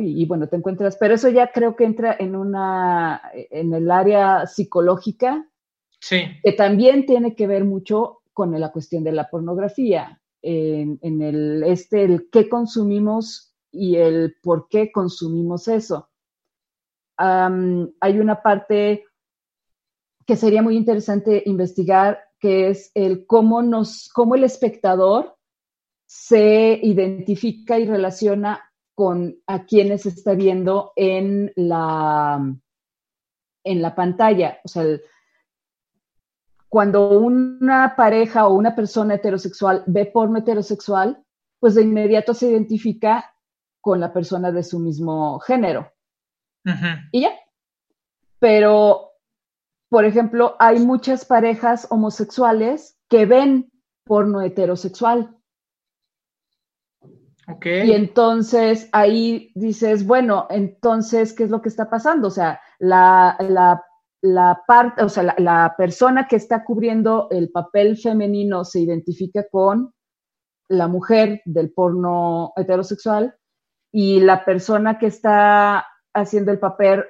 [0.00, 4.46] Y, bueno, te encuentras, pero eso ya creo que entra en una, en el área
[4.46, 5.48] psicológica,
[6.00, 6.22] sí.
[6.42, 10.20] que también tiene que ver mucho con la cuestión de la pornografía.
[10.42, 16.08] en, el este, el qué consumimos y el por qué consumimos eso.
[17.16, 19.04] hay una parte
[20.26, 25.36] que sería muy interesante investigar, que es el cómo nos, cómo el espectador
[26.06, 32.54] se identifica y relaciona con a quienes está viendo en la,
[33.64, 34.60] en la pantalla.
[34.64, 34.84] O sea,
[36.68, 41.24] cuando una pareja o una persona heterosexual ve porno heterosexual,
[41.60, 43.33] pues de inmediato se identifica
[43.84, 45.92] con la persona de su mismo género.
[47.12, 47.32] Y ya.
[48.38, 49.10] Pero,
[49.90, 53.70] por ejemplo, hay muchas parejas homosexuales que ven
[54.06, 55.36] porno heterosexual.
[57.62, 62.28] Y entonces ahí dices, bueno, entonces, ¿qué es lo que está pasando?
[62.28, 63.36] O sea, la,
[64.66, 69.92] parte, o sea, la, persona que está cubriendo el papel femenino se identifica con
[70.70, 73.36] la mujer del porno heterosexual
[73.96, 77.04] y la persona que está haciendo el papel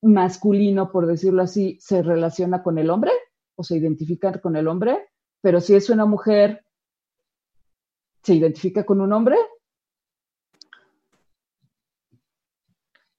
[0.00, 3.12] masculino, por decirlo así, se relaciona con el hombre
[3.54, 5.10] o se identifica con el hombre,
[5.42, 6.64] pero si es una mujer,
[8.22, 9.36] se identifica con un hombre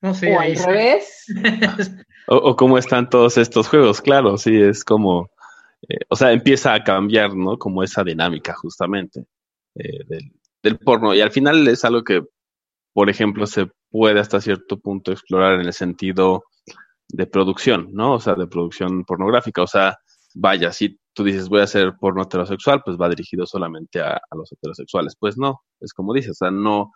[0.01, 1.25] No sé, o al revés.
[2.27, 5.29] o, cómo están todos estos juegos, claro, sí, es como,
[5.87, 7.59] eh, o sea, empieza a cambiar, ¿no?
[7.59, 9.25] Como esa dinámica justamente
[9.75, 10.03] eh,
[10.63, 11.13] del, porno.
[11.13, 12.23] Y al final es algo que,
[12.97, 16.45] por ejemplo, se puede hasta cierto punto explorar en el sentido
[17.07, 18.13] de producción, ¿no?
[18.13, 19.61] O sea, de producción pornográfica.
[19.61, 19.99] O sea,
[20.33, 24.35] vaya, si tú dices voy a hacer porno heterosexual, pues va dirigido solamente a, a
[24.35, 25.15] los heterosexuales.
[25.19, 26.91] Pues no, es como dices, o sea, no,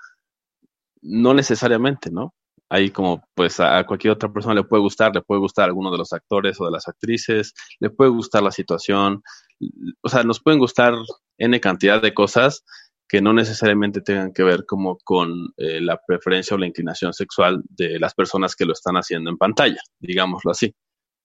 [1.03, 2.33] no necesariamente, ¿no?
[2.67, 5.99] ahí como pues a cualquier otra persona le puede gustar, le puede gustar alguno de
[5.99, 9.21] los actores o de las actrices, le puede gustar la situación,
[10.01, 10.95] o sea, nos pueden gustar
[11.37, 12.63] n cantidad de cosas
[13.11, 17.61] que no necesariamente tengan que ver como con eh, la preferencia o la inclinación sexual
[17.67, 20.73] de las personas que lo están haciendo en pantalla, digámoslo así.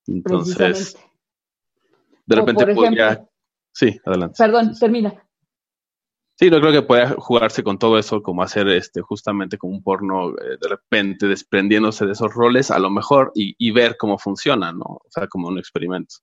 [0.08, 0.98] Entonces,
[2.26, 3.24] de repente podría...
[3.72, 4.34] Sí, adelante.
[4.36, 5.14] Perdón, termina.
[6.34, 9.84] Sí, yo creo que puede jugarse con todo eso, como hacer este justamente como un
[9.84, 14.72] porno eh, de repente desprendiéndose de esos roles, a lo mejor, y, ver cómo funciona,
[14.72, 14.86] ¿no?
[14.86, 16.16] O sea, como un experimento.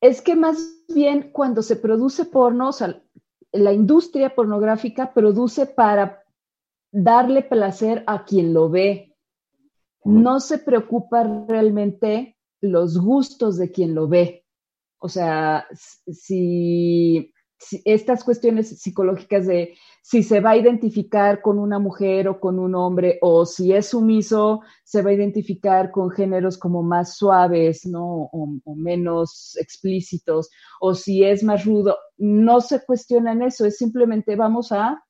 [0.00, 3.02] Es que más bien cuando se produce porno, o sea,
[3.58, 6.22] la industria pornográfica produce para
[6.92, 9.16] darle placer a quien lo ve.
[10.04, 14.44] No se preocupa realmente los gustos de quien lo ve.
[14.98, 17.32] O sea, si
[17.84, 22.74] estas cuestiones psicológicas de si se va a identificar con una mujer o con un
[22.74, 28.30] hombre, o si es sumiso, se va a identificar con géneros como más suaves, ¿no?
[28.32, 30.48] O, menos explícitos,
[30.80, 35.04] o si es más rudo, no se cuestiona en eso, es simplemente vamos a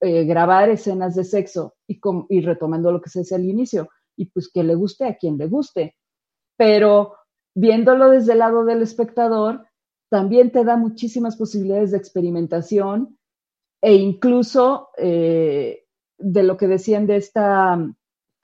[0.00, 4.26] eh, grabar escenas de sexo y, y retomando lo que se decía al inicio, y
[4.26, 5.96] pues que le guste a quien le guste.
[6.56, 7.14] Pero
[7.54, 9.66] viéndolo desde el lado del espectador,
[10.12, 13.18] también te da muchísimas posibilidades de experimentación
[13.80, 15.86] e incluso eh,
[16.18, 17.78] de lo que decían de esta,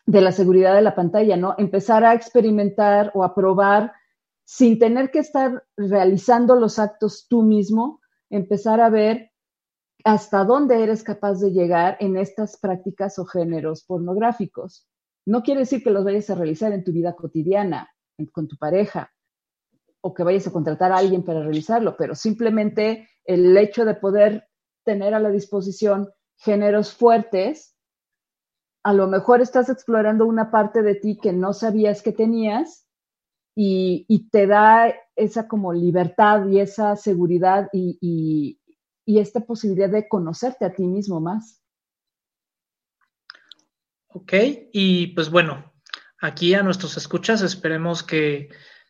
[0.06, 1.54] de la seguridad de la pantalla, ¿no?
[1.58, 3.92] Empezar a experimentar o a probar
[4.46, 8.00] sin tener que estar realizando los actos tú mismo,
[8.30, 9.30] empezar a ver
[10.04, 14.88] hasta dónde eres capaz de llegar en estas prácticas o géneros pornográficos.
[15.26, 17.90] No quiere decir que los vayas a realizar en tu vida cotidiana,
[18.32, 19.12] con tu pareja,
[20.00, 24.48] o que vayas a contratar a alguien para realizarlo, pero simplemente el hecho de poder
[24.84, 27.76] tener a la disposición géneros fuertes,
[28.84, 32.86] a lo mejor estás explorando una parte de ti que no sabías que tenías
[33.54, 38.58] y, te da esa como libertad y esa seguridad y,
[39.04, 41.62] y esta posibilidad de conocerte a ti mismo más.
[44.08, 44.32] Ok,
[44.72, 45.72] y pues bueno,
[46.20, 48.48] aquí a nuestros escuchas esperemos que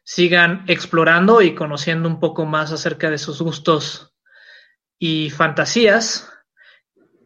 [0.09, 4.15] sigan explorando y conociendo un poco más acerca de sus gustos
[4.99, 6.33] y fantasías,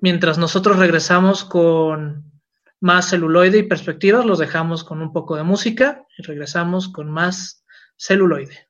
[0.00, 2.32] mientras nosotros regresamos con
[2.80, 7.64] más celuloide y perspectivas, los dejamos con un poco de música y regresamos con más
[7.96, 8.66] celuloide.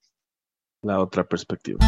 [0.82, 1.78] La otra perspectiva.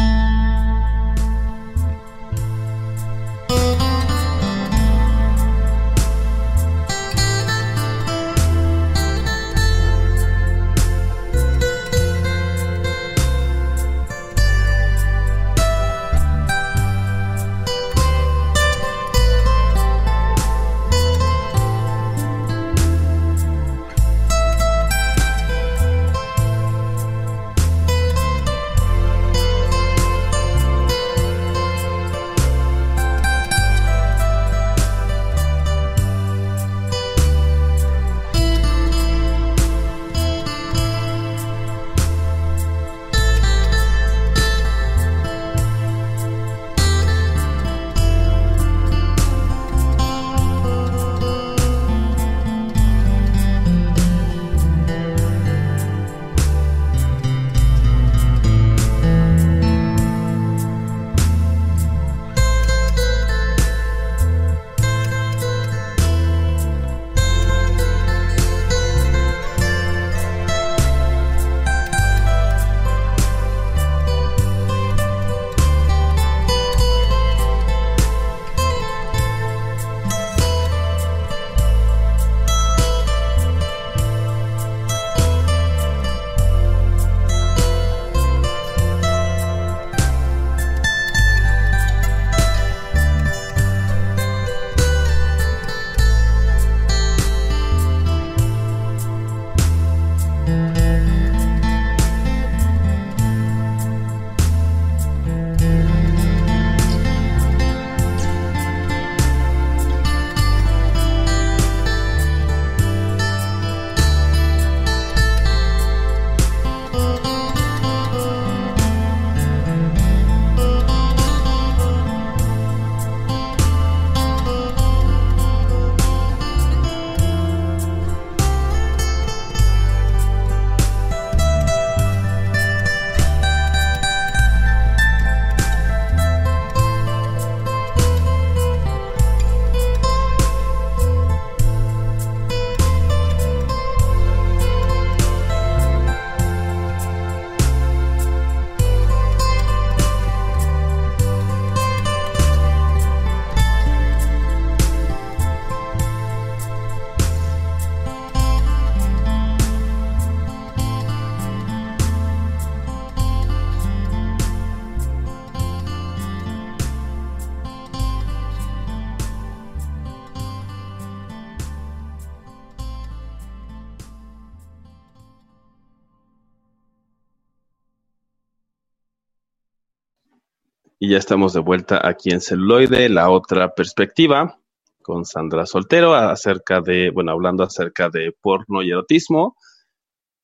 [181.05, 184.59] Y ya estamos de vuelta aquí en celuloide, la otra perspectiva,
[185.03, 189.55] con Sandra Soltero, acerca de, bueno, hablando acerca de porno y erotismo.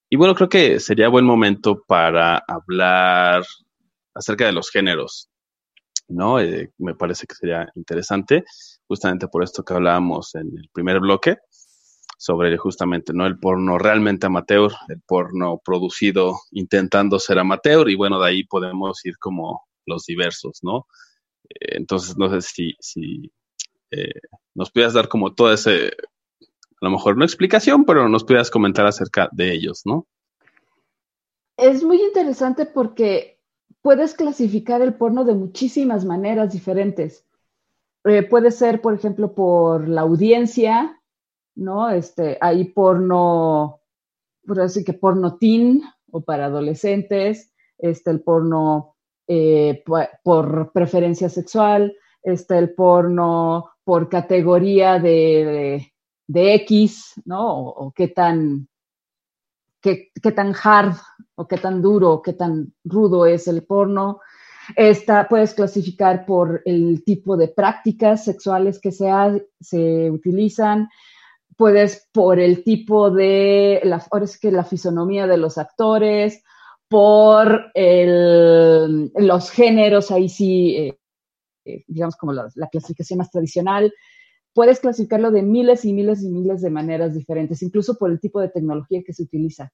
[0.08, 3.44] Y bueno, creo que sería buen momento para hablar
[4.14, 5.32] acerca de los géneros,
[6.08, 6.40] ¿no?
[6.40, 8.44] Eh, me parece que sería interesante,
[8.88, 11.38] justamente por esto que hablábamos en el primer bloque,
[12.20, 13.26] sobre justamente, ¿no?
[13.26, 19.04] El porno realmente amateur, el porno producido intentando ser amateur, y bueno, de ahí podemos
[19.06, 20.88] ir como los diversos, ¿no?
[21.50, 23.32] Eh, entonces, no sé si, si
[23.92, 24.22] eh,
[24.56, 25.92] nos pudieras dar como todo ese,
[26.82, 30.08] a lo mejor no explicación, pero nos pudieras comentar acerca de ellos, ¿no?
[31.58, 33.40] Es muy interesante porque
[33.82, 37.26] puedes clasificar el porno de muchísimas maneras diferentes.
[38.04, 41.00] Eh, puede ser, por ejemplo, por la audiencia,
[41.56, 41.90] ¿no?
[41.90, 43.82] Este, hay porno,
[44.46, 48.91] por así que porno teen o para adolescentes, este, el porno
[49.34, 55.94] eh, por, preferencia sexual, está el porno por categoría de,
[56.28, 57.60] de, X, ¿no?
[57.60, 58.68] O, qué tan,
[59.80, 60.98] qué, tan hard
[61.36, 64.20] o qué tan duro qué tan rudo es el porno.
[64.76, 69.10] Esta puedes clasificar por el tipo de prácticas sexuales que se,
[69.62, 70.90] se utilizan
[71.56, 76.44] puedes por el tipo de, ahora es que la fisonomía de los actores,
[76.92, 81.00] por el, los géneros, ahí sí, eh,
[81.64, 83.94] eh, digamos como la, clasificación más tradicional.
[84.54, 88.42] Puedes clasificarlo de miles y miles y miles de maneras diferentes, incluso por el tipo
[88.42, 89.72] de tecnología que se utiliza.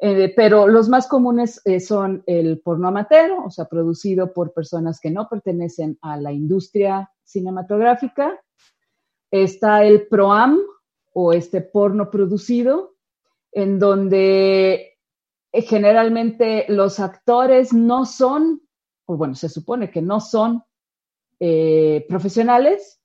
[0.00, 5.12] Eh, pero los más comunes son el porno amateur, o sea, producido por personas que
[5.12, 8.40] no pertenecen a la industria cinematográfica.
[9.30, 10.58] Está el ProAm,
[11.12, 12.96] o este porno producido,
[13.52, 14.98] en donde eh,
[15.52, 18.62] generalmente los actores no son,
[19.06, 20.62] o bueno, se supone que no son
[21.40, 23.00] eh, profesionales.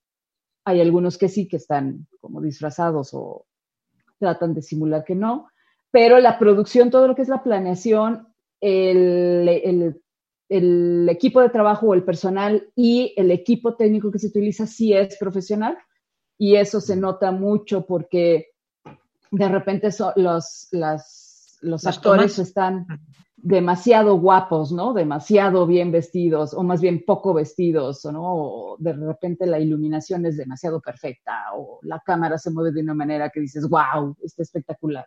[0.65, 3.45] Hay algunos que sí, que están como disfrazados o
[4.19, 5.49] tratan de simular que no,
[5.91, 8.27] pero la producción, todo lo que es la planeación,
[8.61, 10.01] el,
[10.49, 14.93] el equipo de trabajo o el personal y el equipo técnico que se utiliza sí
[14.93, 15.77] es profesional
[16.37, 18.49] y eso se nota mucho porque
[19.31, 20.67] de repente los,
[21.62, 22.86] los actores están
[23.38, 24.93] demasiado guapos, ¿no?
[24.93, 28.24] Demasiado bien vestidos o más bien poco vestidos, ¿no?
[28.24, 32.95] O de repente la iluminación es demasiado perfecta o la cámara se mueve de una
[32.95, 35.06] manera que dices, wow, está espectacular.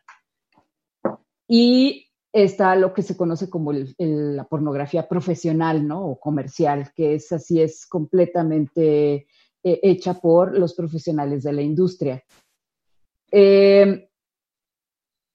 [1.48, 6.06] Y está lo que se conoce como la pornografía profesional, ¿no?
[6.06, 9.26] O comercial, que es así, es completamente
[9.64, 12.22] eh, hecha por los profesionales de la industria.
[13.32, 14.07] Eh,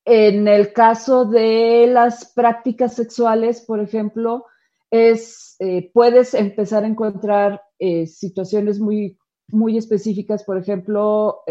[0.05, 4.45] en el caso de las prácticas sexuales, por ejemplo,
[4.91, 7.61] es, eh, puedes empezar a encontrar
[8.05, 9.17] situaciones muy,
[9.49, 11.41] muy específicas, por ejemplo,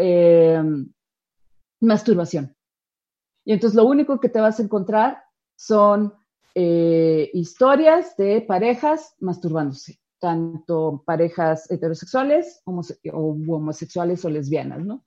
[1.79, 2.55] masturbación.
[3.45, 5.23] Y entonces lo único que te vas a encontrar
[5.55, 6.11] son
[6.55, 15.03] historias de parejas masturbándose tanto parejas heterosexuales o homosexuales o lesbianas, ¿no?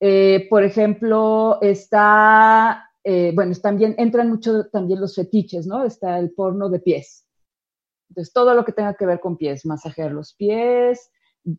[0.00, 5.84] Eh, por ejemplo, está, eh, bueno, también entran mucho también los fetiches, ¿no?
[5.84, 7.26] Está el porno de pies.
[8.08, 11.10] Entonces, todo lo que tenga que ver con pies, masajear los pies,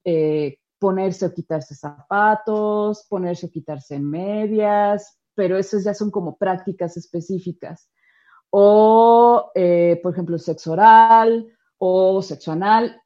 [0.04, 6.98] eh, ponerse o quitarse zapatos, ponerse o quitarse medias, pero esas ya son como prácticas
[6.98, 7.90] específicas.
[8.50, 13.00] O, por ejemplo, sexo oral, o sexual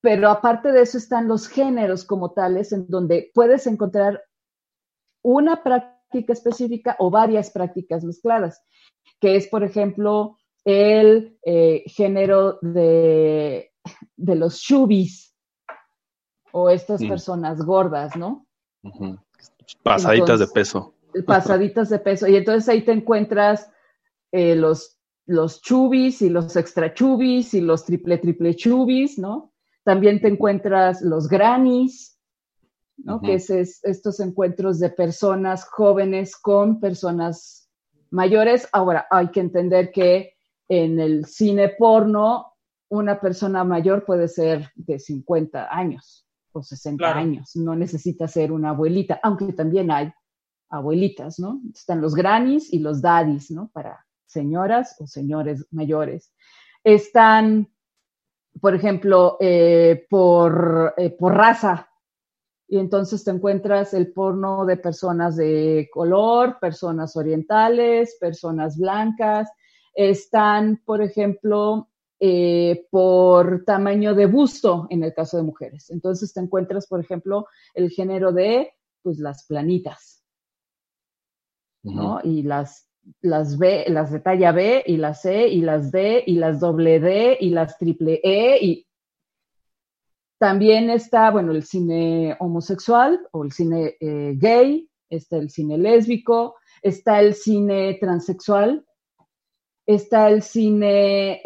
[0.00, 4.22] pero aparte de eso están los géneros como tales, en donde puedes encontrar
[5.22, 8.62] una práctica específica o varias prácticas mezcladas,
[9.20, 13.72] que es, por ejemplo, el eh, género de,
[14.16, 15.34] de, los shubis
[16.52, 17.08] o estas mm.
[17.08, 18.46] personas gordas, ¿no?
[19.82, 20.94] Pasaditas de peso.
[21.26, 22.26] Pasaditas de peso.
[22.26, 23.70] Y entonces ahí te encuentras
[24.32, 24.98] eh, los
[25.28, 29.52] los chubis y los extra chubis y los triple triple chubis, ¿no?
[29.84, 32.17] También te encuentras los grannies,
[32.98, 33.20] ¿no?
[33.20, 37.70] Que es, estos encuentros de personas jóvenes con personas
[38.10, 38.68] mayores.
[38.72, 40.34] Ahora, hay que entender que
[40.68, 42.52] en el cine porno,
[42.90, 48.70] una persona mayor puede ser de 50 años o 60 años, no necesita ser una
[48.70, 50.12] abuelita, aunque también hay
[50.70, 51.60] abuelitas, ¿no?
[51.74, 53.70] Están los grannies y los daddies, ¿no?
[53.72, 56.32] Para señoras o señores mayores.
[56.84, 57.68] Están,
[58.60, 61.87] por ejemplo, eh, por, eh, por raza.
[62.68, 69.48] Y entonces te encuentras el porno de personas de color, personas orientales, personas blancas.
[69.94, 71.88] Están, por ejemplo,
[72.20, 75.88] eh, por tamaño de busto en el caso de mujeres.
[75.90, 80.24] Entonces te encuentras, por ejemplo, el género de pues las planitas,
[81.84, 82.20] ¿no?
[82.24, 82.90] Y las,
[83.20, 86.98] las B, las de talla B y las C y las D y las doble
[86.98, 88.87] D y las triple E y
[90.38, 96.54] también está, bueno, el cine homosexual o el cine eh, gay, está el cine lésbico,
[96.82, 98.84] está el cine transexual,
[99.86, 101.40] está el cine,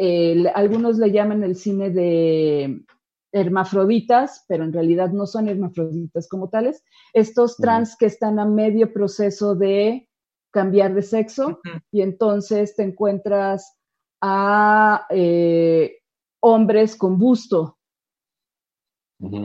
[0.55, 2.84] algunos le llaman el cine de
[3.32, 6.84] hermafroditas, pero en realidad no son hermafroditas como tales,
[7.14, 10.09] estos trans que están a medio proceso de
[10.51, 13.78] cambiar de sexo y entonces te encuentras
[14.20, 15.99] a eh,
[16.40, 17.78] hombres con busto,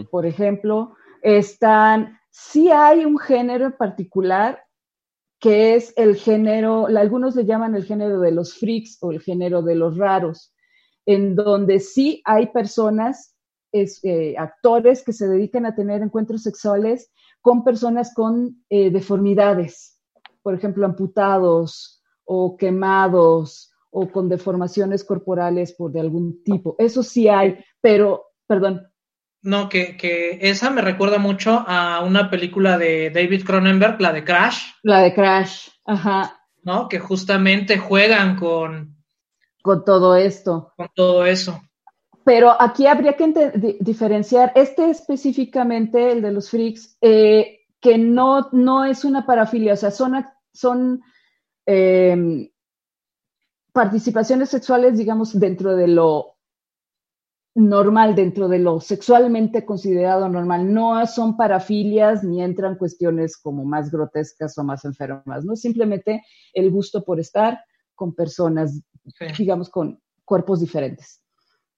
[0.09, 4.63] por ejemplo, están, sí hay un género en particular
[5.39, 9.61] que es el género, algunos le llaman el género de los freaks o el género
[9.61, 10.53] de los raros,
[11.05, 13.35] en donde sí hay personas,
[13.71, 17.11] eh, actores que se dedican a tener encuentros sexuales
[17.41, 19.99] con personas con eh, deformidades,
[20.41, 26.75] por ejemplo, amputados o quemados o con deformaciones corporales por de algún tipo.
[26.79, 28.81] Eso sí hay, pero, perdón,
[29.47, 34.25] no, que, que, esa me recuerda mucho a una película de David Cronenberg, la de
[34.25, 34.73] Crash.
[34.83, 36.37] La de Crash, ajá.
[36.63, 36.89] ¿No?
[36.89, 38.97] Que justamente juegan con...
[39.61, 40.73] Con todo esto.
[40.75, 41.61] Con todo eso.
[42.25, 48.83] Pero aquí habría que diferenciar este específicamente, el de los freaks, eh, que no, no
[48.83, 51.01] es una parafilia, o sea, son, son
[51.65, 52.49] em,
[53.71, 56.36] participaciones sexuales, digamos, dentro de lo
[57.57, 60.71] normal dentro de lo sexualmente considerado normal.
[60.71, 65.55] No son parafilias ni entran cuestiones como más grotescas o más enfermas, ¿no?
[65.55, 67.59] Simplemente el gusto por estar
[67.95, 68.79] con personas,
[69.39, 71.23] digamos, con cuerpos diferentes.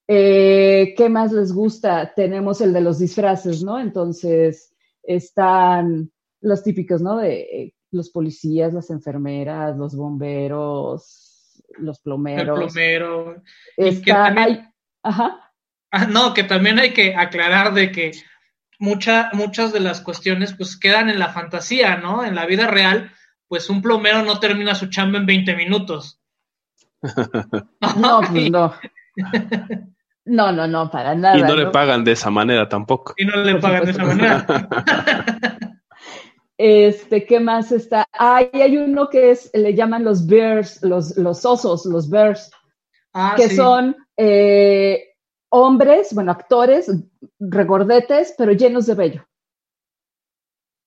[0.05, 2.13] Eh, ¿Qué más les gusta?
[2.13, 3.79] Tenemos el de los disfraces, ¿no?
[3.79, 6.11] Entonces, están
[6.41, 7.19] los típicos, ¿no?
[7.19, 12.59] De eh, los policías, las enfermeras, los bomberos, los plomeros.
[12.59, 13.43] El plomero.
[13.77, 14.35] Está,
[15.03, 15.48] ajá.
[15.91, 18.11] Ah, no, que también hay que aclarar de que
[18.79, 22.23] mucha, muchas de las cuestiones pues quedan en la fantasía, ¿no?
[22.23, 23.11] En la vida real,
[23.47, 26.19] pues un plomero no termina su chamba en 20 minutos.
[27.97, 28.73] no, pues no.
[30.25, 31.37] No, no, no, para nada.
[31.37, 33.13] Y no, le pagan de esa manera tampoco.
[33.17, 34.45] Y no le pagan de esa manera.
[36.61, 38.05] Este, ¿qué más está?
[38.11, 42.51] Ah, hay uno que es, le llaman los bears, los, los osos, los bears,
[43.13, 45.08] ah, que son eh,
[45.49, 46.91] hombres, bueno, actores,
[47.39, 49.25] regordetes, pero llenos de vello.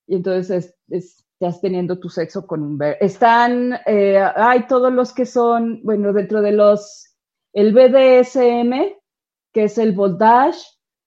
[0.06, 2.96] Y entonces estás teniendo tu sexo con un ver.
[3.00, 7.16] Están, eh, hay todos los que son, bueno, dentro de los,
[7.52, 8.96] el BDSM,
[9.52, 10.58] que es el voltage,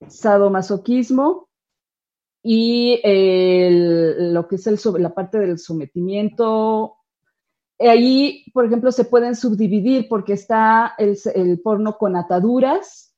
[0.08, 1.50] sadomasoquismo,
[2.48, 3.02] y
[4.32, 6.98] lo que es el, la parte del sometimiento.
[7.80, 13.15] Ahí, por ejemplo, se pueden subdividir porque está el, el porno con ataduras,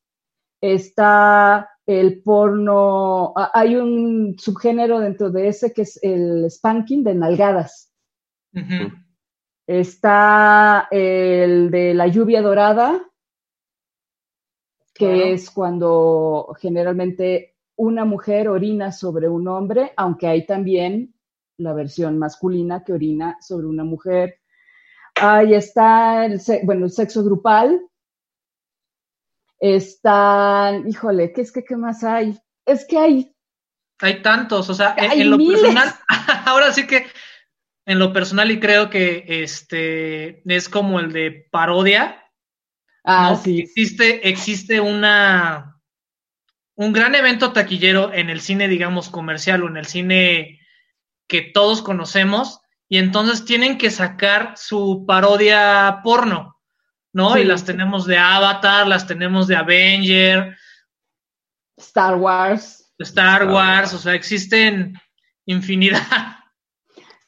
[0.61, 7.93] está el porno, hay un subgénero dentro de ese que es el spanking de nalgadas.
[9.65, 13.01] Está el de la lluvia dorada,
[14.93, 21.13] que es cuando generalmente una mujer orina sobre un hombre, aunque hay también
[21.57, 24.39] la versión masculina que orina sobre una mujer.
[25.15, 27.81] Ahí está el, bueno, el sexo grupal,
[29.59, 32.39] están, híjole, ¿qué es que qué más hay?
[32.65, 33.35] Es que hay.
[33.99, 35.95] Hay tantos, o sea, en, lo personal,
[36.45, 37.07] ahora sí que
[37.85, 42.23] en lo personal y creo que este es como el de parodia.
[43.03, 43.59] Ah, sí.
[43.59, 45.77] Existe, existe una
[46.77, 50.61] un gran evento taquillero en el cine, digamos, comercial o en el cine
[51.27, 56.56] que todos conocemos, y entonces tienen que sacar su parodia porno.
[57.13, 57.37] ¿No?
[57.37, 60.55] Y las tenemos de Avatar, las tenemos de Avenger.
[61.77, 62.93] Star Wars.
[62.99, 64.99] Star, Wars, o sea, existen
[65.45, 66.01] infinidad.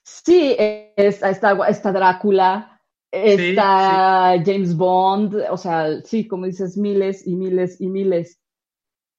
[0.03, 1.31] Sí, está,
[1.67, 8.39] está Drácula, está James Bond, o sea, sí, como dices, miles y miles y miles.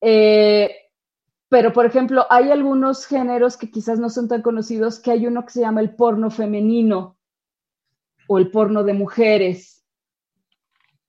[0.00, 0.70] Eh,
[1.48, 5.44] pero, por ejemplo, hay algunos géneros que quizás no son tan conocidos, que hay uno
[5.44, 7.18] que se llama el porno femenino
[8.28, 9.79] o el porno de mujeres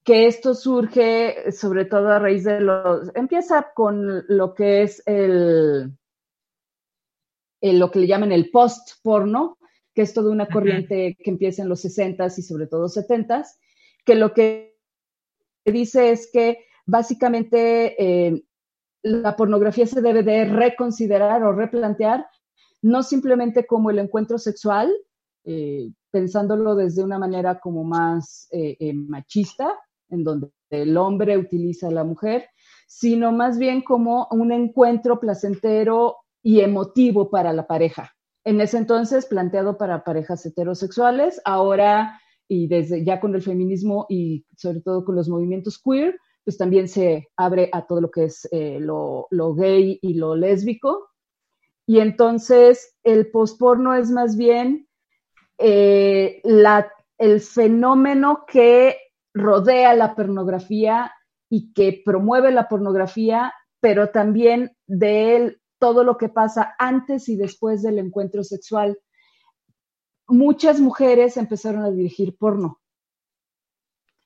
[0.04, 5.92] que esto surge sobre todo a raíz de los, empieza con lo que es el,
[7.62, 9.60] lo que le llaman el post-porno,
[9.94, 13.58] que es toda una corriente que empieza en los 60s y sobre todo 70s,
[14.04, 14.80] que lo que
[15.66, 18.44] dice es que básicamente eh,
[19.04, 22.26] la pornografía se debe de reconsiderar o replantear,
[22.82, 24.92] no simplemente como el encuentro sexual,
[25.44, 29.78] eh, pensándolo desde una manera como más eh, machista,
[30.12, 32.46] en donde el hombre utiliza a la mujer,
[32.88, 38.12] sino más bien como un encuentro placentero y emotivo para la pareja.
[38.44, 44.46] En ese entonces planteado para parejas heterosexuales, ahora y desde ya con el feminismo y
[44.58, 48.48] sobre todo con los movimientos queer, pues también se abre a todo lo que es
[48.52, 51.10] eh, lo, gay y lo lésbico.
[51.86, 54.88] Y entonces el posporno es más bien
[55.58, 56.42] eh,
[57.18, 58.98] el fenómeno que
[59.34, 61.14] rodea la pornografía
[61.50, 67.82] y que promueve la pornografía, pero también de todo lo que pasa antes y después
[67.82, 69.00] del encuentro sexual.
[70.28, 72.80] Muchas mujeres empezaron a dirigir porno.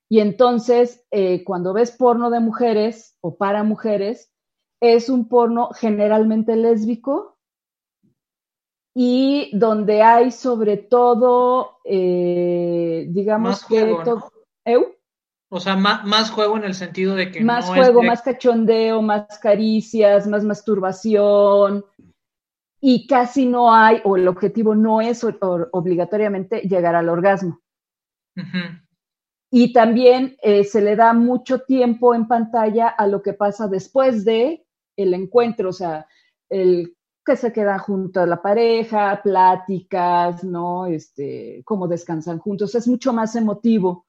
[0.09, 4.31] Y entonces, eh, cuando ves porno de mujeres o para mujeres,
[4.81, 7.37] es un porno generalmente lésbico
[8.93, 13.97] y donde hay sobre todo, eh, digamos que...
[15.49, 17.41] O sea, más, juego en el sentido de que...
[17.41, 21.85] Más juego, más cachondeo, más caricias, más masturbación.
[22.81, 27.61] Y casi no hay, o el objetivo no es obligatoriamente llegar al orgasmo.
[29.51, 34.25] Y también eh, se le da mucho tiempo en pantalla a lo que pasa después
[34.25, 34.65] de
[34.97, 36.07] el encuentro, o sea,
[36.49, 40.85] el que se queda junto a la pareja, pláticas, ¿no?
[40.85, 44.04] Este, cómo descansan juntos, es mucho más emotivo.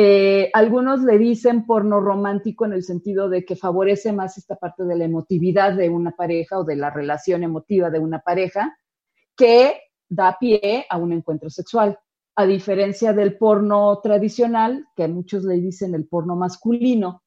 [0.00, 4.84] Eh, algunos le dicen porno romántico en el sentido de que favorece más esta parte
[4.84, 8.78] de la emotividad de una pareja o de la relación emotiva de una pareja
[9.36, 9.74] que
[10.08, 11.98] da pie a un encuentro sexual.
[12.36, 17.24] A diferencia del porno tradicional, que muchos le dicen el porno masculino,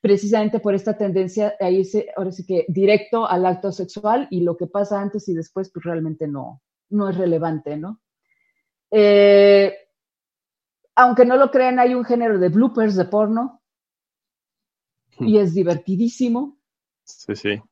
[0.00, 4.56] precisamente por esta tendencia a irse, ahora sí que directo al acto sexual y lo
[4.56, 8.00] que pasa antes y después, pues realmente no, no es relevante, ¿no?
[8.90, 9.81] Eh,
[10.94, 13.60] aunque no lo crean, hay un género de bloopers de porno
[15.18, 15.26] hmm.
[15.26, 16.58] y es divertidísimo.
[17.04, 17.62] Sí, sí.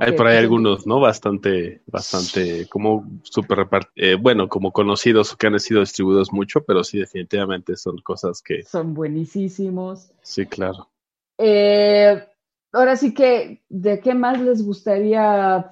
[0.00, 1.00] hay por ahí algunos, ¿no?
[1.00, 6.98] Bastante, bastante, como súper eh, bueno, como conocidos que han sido distribuidos mucho, pero sí,
[6.98, 8.62] definitivamente son cosas que...
[8.62, 10.10] Son buenísimos.
[10.22, 10.88] Sí, claro.
[11.38, 12.26] Eh,
[12.72, 15.70] ahora sí que, ¿de qué más les gustaría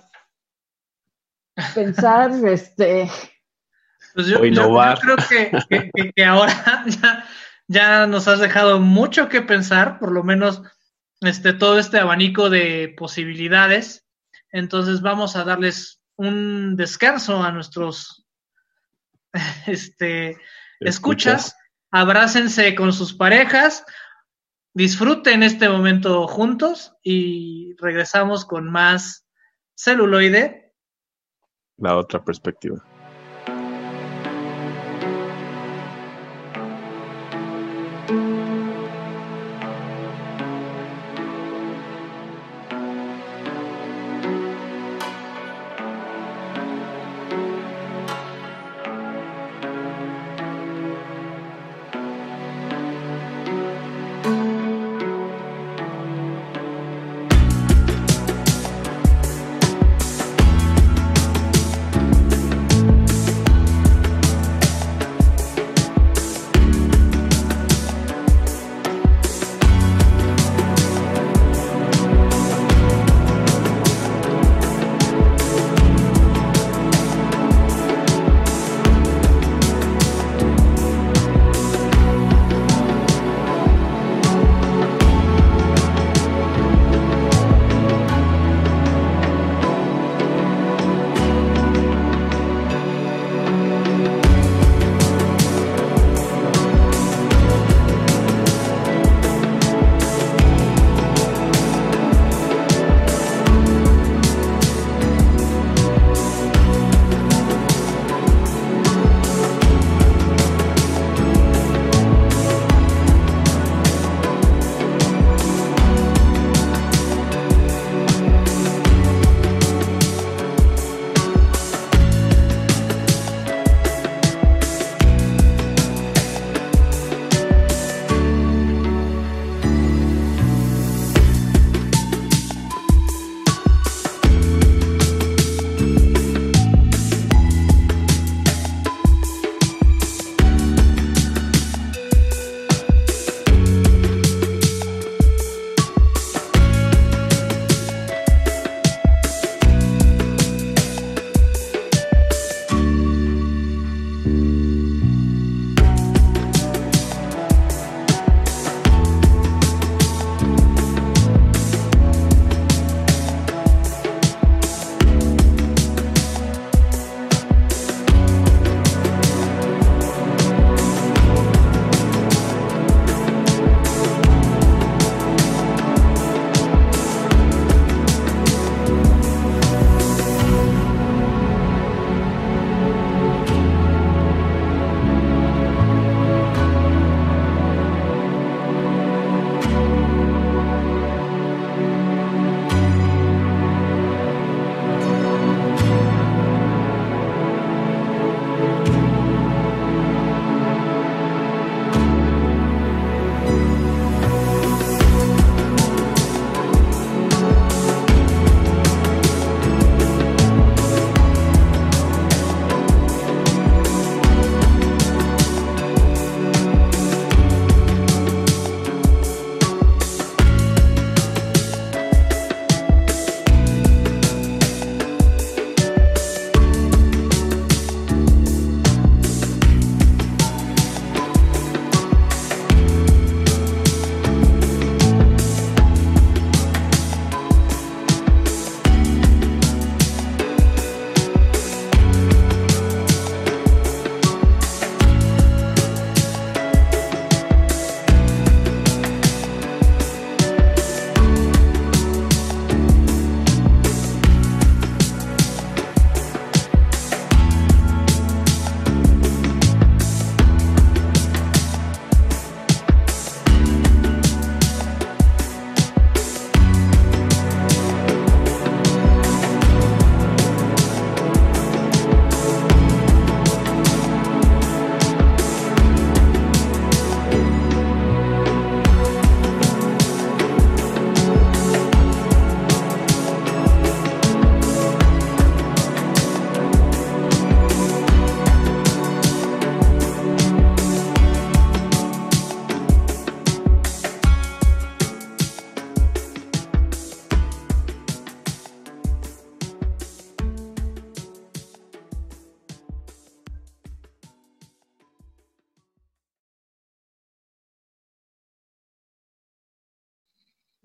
[1.74, 2.32] pensar?
[2.46, 3.08] este,
[4.14, 5.16] pues yo, creo
[6.14, 6.84] que, ahora
[7.66, 10.62] ya, nos has dejado mucho que pensar, por lo menos
[11.20, 14.06] este, todo este abanico de posibilidades.
[14.52, 18.24] Entonces vamos a darles un descanso a nuestros
[19.66, 20.38] este,
[20.78, 21.56] escuchas.
[21.90, 23.84] Abrácense con sus parejas,
[24.72, 29.26] disfruten este momento juntos y regresamos con más
[29.76, 30.72] celuloide.
[31.76, 32.84] La otra perspectiva.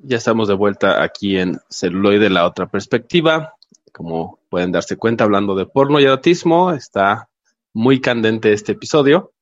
[0.10, 3.53] Ya estamos de vuelta aquí en Celuloide, la otra perspectiva.
[3.93, 7.30] Como pueden darse cuenta, hablando de porno y erotismo, está
[7.76, 9.34] muy candente este episodio.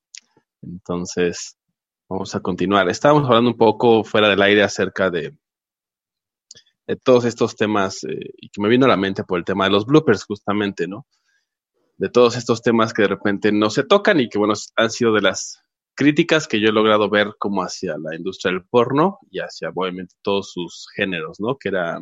[0.62, 1.58] Entonces,
[2.10, 2.90] vamos a continuar.
[2.90, 5.38] Estábamos hablando un poco fuera del aire acerca de,
[7.02, 9.72] todos estos temas eh, y que me vino a la mente por el tema de
[9.72, 11.08] los bloopers, justamente, ¿no?
[11.96, 15.14] De todos estos temas que de repente no se tocan y que, bueno, han sido
[15.14, 15.64] de las
[15.98, 20.16] críticas que yo he logrado ver como hacia la industria del porno y hacia obviamente
[20.22, 21.58] todos sus géneros, ¿no?
[21.58, 22.00] Que era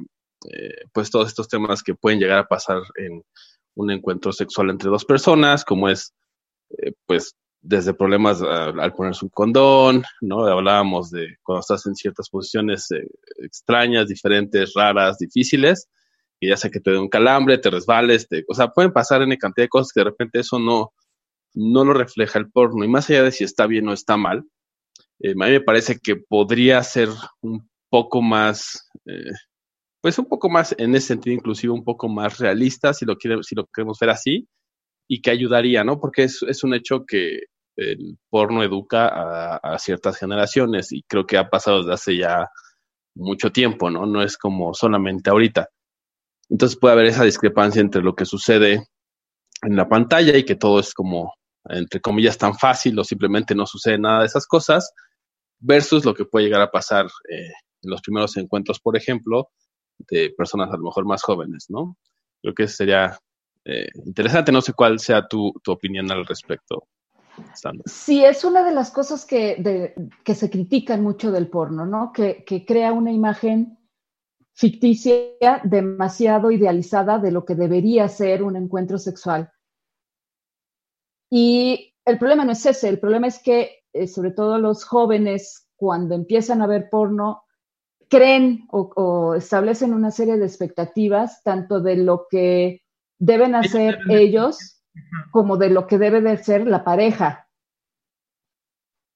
[0.51, 3.23] eh, pues todos estos temas que pueden llegar a pasar en
[3.75, 6.13] un encuentro sexual entre dos personas, como es
[6.77, 10.45] eh, pues desde problemas al ponerse un condón, ¿no?
[10.45, 15.87] Hablábamos de cuando estás en ciertas posiciones eh, extrañas, diferentes, raras, difíciles,
[16.39, 19.23] y ya sea que te dé un calambre, te resbales, te, o sea, pueden pasar
[19.23, 20.93] en cantidad de cosas que de repente eso no,
[21.55, 22.83] no lo refleja el porno.
[22.83, 24.45] Y más allá de si está bien o está mal,
[25.19, 27.09] eh, a mí me parece que podría ser
[27.41, 29.31] un poco más, eh,
[30.01, 33.41] pues un poco más, en ese sentido, inclusive un poco más realista, si lo, quiere,
[33.43, 34.47] si lo queremos ver así,
[35.07, 35.99] y que ayudaría, ¿no?
[35.99, 37.41] Porque es, un hecho que
[37.77, 42.47] el porno educa a, a, ciertas generaciones y creo que ha pasado desde hace ya
[43.15, 44.05] mucho tiempo, ¿no?
[44.05, 45.69] No es como solamente ahorita.
[46.49, 48.87] Entonces puede haber esa discrepancia entre lo que sucede
[49.61, 51.33] en la pantalla y que todo es como
[51.69, 54.93] entre comillas, tan fácil o simplemente no sucede nada de esas cosas,
[55.59, 57.51] versus lo que puede llegar a pasar eh,
[57.81, 59.49] en los primeros encuentros, por ejemplo,
[59.97, 61.97] de personas a lo mejor más jóvenes, ¿no?
[62.41, 63.17] Creo que sería
[63.63, 66.87] eh, interesante, no sé cuál sea tu, tu opinión al respecto.
[67.53, 67.83] Sandra.
[67.85, 69.93] Sí, es una de las cosas que,
[70.23, 72.11] que se critican mucho del porno, ¿no?
[72.13, 73.77] Que, que crea una imagen
[74.53, 79.51] ficticia demasiado idealizada de lo que debería ser un encuentro sexual.
[81.29, 85.67] Y el problema no es ese, el problema es que eh, sobre todo los jóvenes
[85.75, 87.43] cuando empiezan a ver porno
[88.09, 92.83] creen o, o, establecen una serie de expectativas tanto de lo que
[93.17, 94.83] deben hacer ellos
[95.31, 97.47] como de lo que debe de ser la pareja.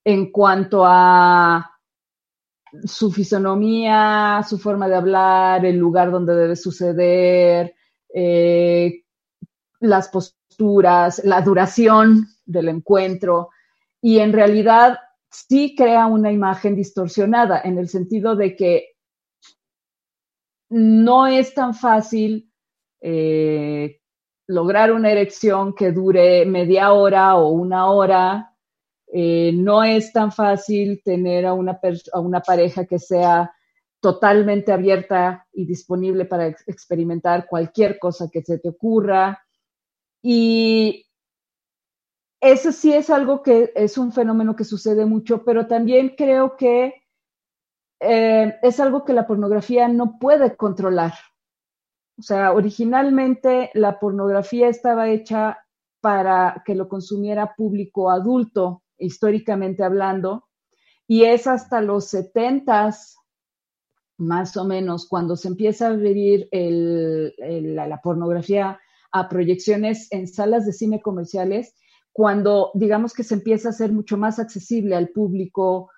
[0.04, 1.72] En cuanto a
[2.84, 7.76] su fisonomía, su forma de hablar, el lugar donde debe suceder,
[8.14, 9.04] eh,
[9.80, 13.50] las posturas la duración del encuentro
[14.02, 15.00] y en realidad
[15.30, 18.96] sí crea una imagen distorsionada en el sentido de que
[20.70, 22.52] no es tan fácil
[23.02, 24.02] eh,
[24.48, 28.56] lograr una erección que dure media hora o una hora.
[29.12, 31.80] Eh, no es tan fácil tener a una,
[32.42, 33.52] pareja que sea
[34.00, 39.44] totalmente abierta y disponible para ex experimentar cualquier cosa que se te ocurra.
[40.22, 41.06] Y
[42.42, 47.04] eso sí es algo que es un fenómeno que sucede mucho, pero también creo que
[48.00, 51.14] eh, es algo que la pornografía no puede controlar.
[52.18, 55.60] O sea, originalmente la pornografía estaba hecha
[56.02, 60.48] para que lo consumiera público adulto, históricamente hablando,
[61.08, 63.18] y es hasta los setentas,
[64.18, 67.34] más o menos, cuando se empieza a abrir el,
[67.76, 68.80] la pornografía
[69.12, 71.76] a proyecciones en salas de cine comerciales
[72.12, 75.90] cuando digamos que se empieza a ser mucho más accesible al público,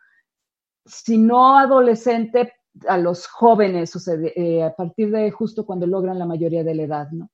[0.86, 2.54] si no adolescente,
[2.88, 6.76] a los jóvenes, o sea, eh, a partir de justo cuando logran la mayoría de
[6.76, 7.30] la edad, ¿no?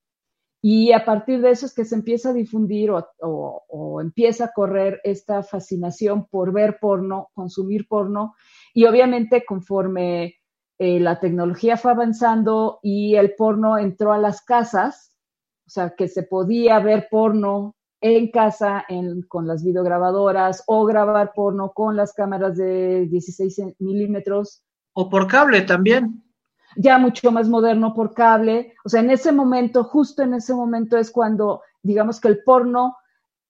[0.60, 4.52] Y a partir de eso es que se empieza a difundir o, o, empieza a
[4.52, 8.34] correr esta fascinación por ver porno, consumir porno,
[8.74, 10.34] y obviamente conforme
[10.78, 15.14] eh, la tecnología fue avanzando y el porno entró a las casas,
[15.68, 21.32] o sea, que se podía ver porno en casa en, con las videograbadoras o grabar
[21.34, 24.62] porno con las cámaras de 16 milímetros.
[24.94, 26.24] O por cable también.
[26.74, 28.72] Ya mucho más moderno por cable.
[28.82, 32.96] O sea, en ese momento, justo en ese momento es cuando, digamos que el porno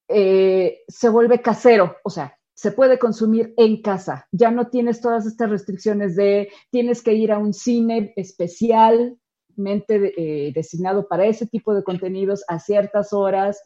[0.08, 1.98] eh, se vuelve casero.
[2.02, 4.26] O sea, se puede consumir en casa.
[4.32, 9.16] Ya no tienes todas estas restricciones de tienes que ir a un cine especial
[9.58, 13.60] eh, designado para ese tipo de contenidos a ciertas horas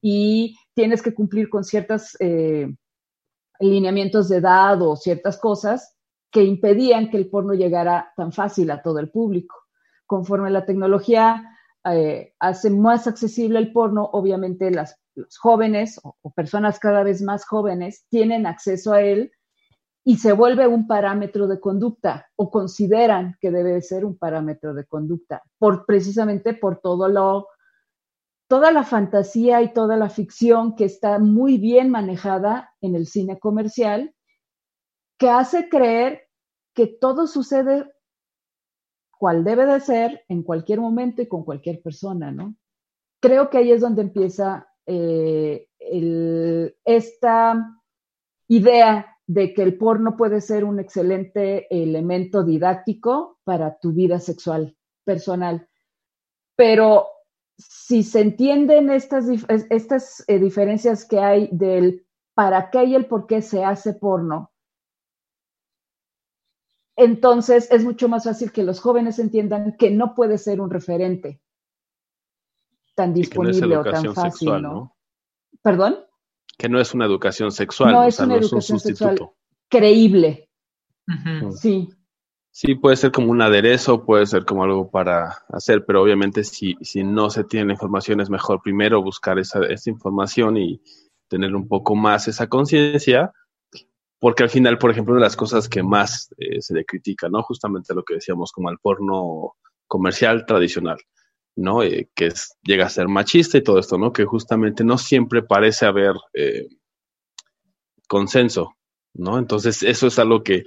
[0.00, 2.68] y tienes que cumplir con ciertos eh,
[3.60, 5.96] lineamientos de edad o ciertas cosas
[6.30, 9.56] que impedían que el porno llegara tan fácil a todo el público.
[10.06, 16.30] Conforme la tecnología eh, hace más accesible el porno, obviamente las, los jóvenes o, o
[16.32, 19.32] personas cada vez más jóvenes tienen acceso a él
[20.04, 24.86] y se vuelve un parámetro de conducta o consideran que debe ser un parámetro de
[24.86, 27.48] conducta, por, precisamente por todo lo,
[28.48, 33.38] toda la fantasía y toda la ficción que está muy bien manejada en el cine
[33.38, 34.14] comercial,
[35.18, 36.22] que hace creer
[36.74, 37.92] que todo sucede
[39.10, 42.54] cual debe de ser en cualquier momento y con cualquier persona, ¿no?
[43.20, 45.68] Creo que ahí es donde empieza eh,
[46.84, 47.82] esta
[48.48, 54.74] idea de que el porno puede ser un excelente elemento didáctico para tu vida sexual
[55.04, 55.68] personal.
[56.56, 57.06] Pero
[57.58, 59.26] si se entienden estas,
[59.68, 64.50] estas eh, diferencias que hay del para qué y el por qué se hace porno,
[66.96, 71.42] entonces es mucho más fácil que los jóvenes entiendan que no puede ser un referente
[72.94, 74.96] tan disponible o tan fácil, ¿no?
[75.62, 76.07] ¿Perdón?
[76.58, 79.18] Que no es una educación sexual, no es una educación sexual
[79.68, 80.48] creíble.
[81.06, 81.52] Mm.
[81.52, 81.88] Sí.
[82.50, 86.74] Sí, puede ser como un aderezo, puede ser como algo para hacer, pero obviamente si,
[86.80, 90.82] si no se tiene la información es mejor primero buscar esa, esa información y
[91.28, 93.32] tener un poco más esa conciencia,
[94.18, 97.42] porque al final, por ejemplo, de las cosas que más eh, se le critica, ¿no?
[97.42, 99.54] Justamente lo que decíamos como el porno
[99.86, 100.98] comercial tradicional,
[101.58, 101.82] ¿no?
[101.82, 102.32] Eh, que
[102.62, 104.12] llega a ser machista y todo esto, ¿no?
[104.12, 106.68] Que justamente no siempre parece haber eh,
[108.06, 108.76] consenso,
[109.14, 109.38] ¿no?
[109.38, 110.62] Entonces, eso es algo que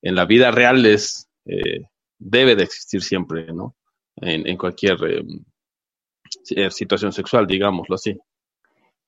[0.00, 1.82] en la vida real es eh,
[2.18, 3.74] debe de existir siempre, ¿no?
[4.20, 8.16] En, cualquier eh, situación sexual, digámoslo así.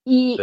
[0.05, 0.37] Y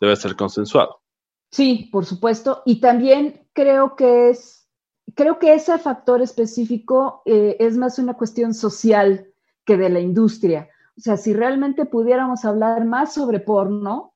[0.00, 1.02] debe, ser consensuado.
[1.50, 2.62] Sí, por supuesto.
[2.64, 4.68] Y también creo que es,
[5.14, 9.31] creo que ese factor específico es más una cuestión social
[9.64, 10.68] que de la industria.
[10.96, 14.14] O sea, si realmente pudiéramos hablar más sobre porno,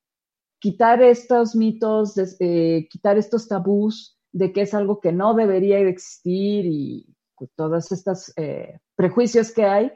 [0.59, 2.15] quitar estos mitos,
[2.91, 7.07] quitar estos tabús de que es algo que no debería existir y
[7.55, 9.93] todos estos eh, prejuicios que hay,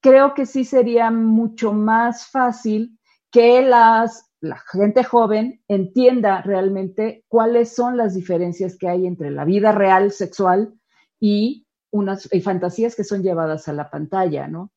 [0.00, 2.98] creo que sí sería mucho más fácil
[3.30, 9.44] que las, la gente joven entienda realmente cuáles son las diferencias que hay entre la
[9.44, 10.74] vida real sexual
[11.18, 14.72] y unas fantasías que son llevadas a la pantalla, ¿no?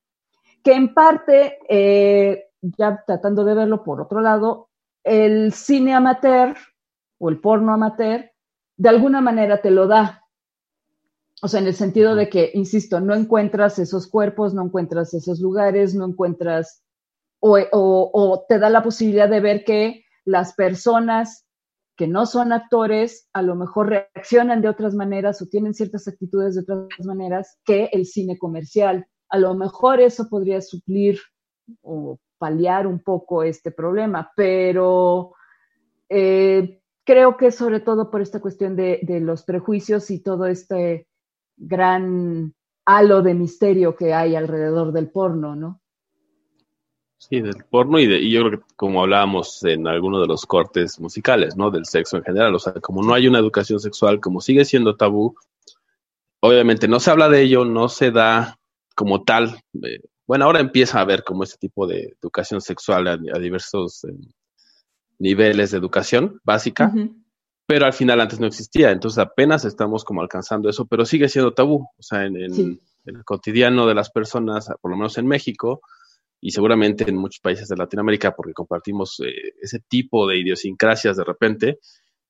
[0.68, 4.68] Que en parte, eh, ya tratando de verlo por otro lado,
[5.02, 6.58] el cine amateur
[7.20, 8.30] o el porno amateur
[8.76, 10.26] de alguna manera te lo da,
[11.42, 15.40] o sea, en el sentido de que, insisto, no encuentras esos cuerpos, no encuentras esos
[15.40, 16.84] lugares, no encuentras,
[17.40, 21.46] o, te da la posibilidad de ver que las personas
[21.96, 26.56] que no son actores a lo mejor reaccionan de otras maneras o tienen ciertas actitudes
[26.56, 29.08] de otras maneras que el cine comercial.
[29.30, 31.20] A lo mejor eso podría suplir
[31.82, 35.34] o paliar un poco este problema, pero
[36.10, 41.08] eh, creo que sobre todo por esta cuestión de, de los prejuicios y todo este
[41.56, 42.54] gran
[42.86, 45.82] halo de misterio que hay alrededor del porno, ¿no?
[47.20, 50.46] Sí, del porno y, de, y yo creo que como hablábamos en alguno de los
[50.46, 51.72] cortes musicales, ¿no?
[51.72, 54.96] Del sexo en general, o sea, como no hay una educación sexual, como sigue siendo
[54.96, 55.36] tabú,
[56.42, 58.57] obviamente no se habla de ello, no se da
[58.98, 59.62] como tal.
[59.84, 64.18] Eh, bueno, ahora empieza a haber como este tipo de educación sexual a, diversos eh,
[65.20, 66.92] niveles de educación básica,
[67.68, 71.54] pero al final antes no existía, entonces apenas estamos como alcanzando eso, pero sigue siendo
[71.54, 75.82] tabú, o sea, en, el cotidiano de las personas, por lo menos en México,
[76.42, 81.24] y seguramente en muchos países de Latinoamérica, porque compartimos eh, ese tipo de idiosincrasias de
[81.24, 81.80] repente,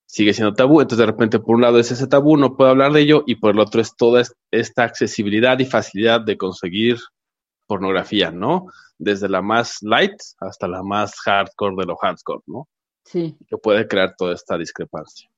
[0.07, 2.93] sigue siendo tabú, entonces de repente por un lado es ese tabú, no puedo hablar
[2.93, 6.97] de ello, y por el otro es toda esta accesibilidad y facilidad de conseguir
[7.67, 8.67] pornografía, ¿no?
[8.97, 12.67] Desde la más light hasta la más hardcore de lo hardcore, ¿no?
[13.03, 13.37] Sí.
[13.47, 15.29] Que puede crear toda esta discrepancia.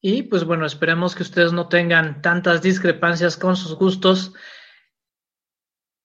[0.00, 4.32] Y pues bueno, esperemos que ustedes no tengan tantas discrepancias con sus gustos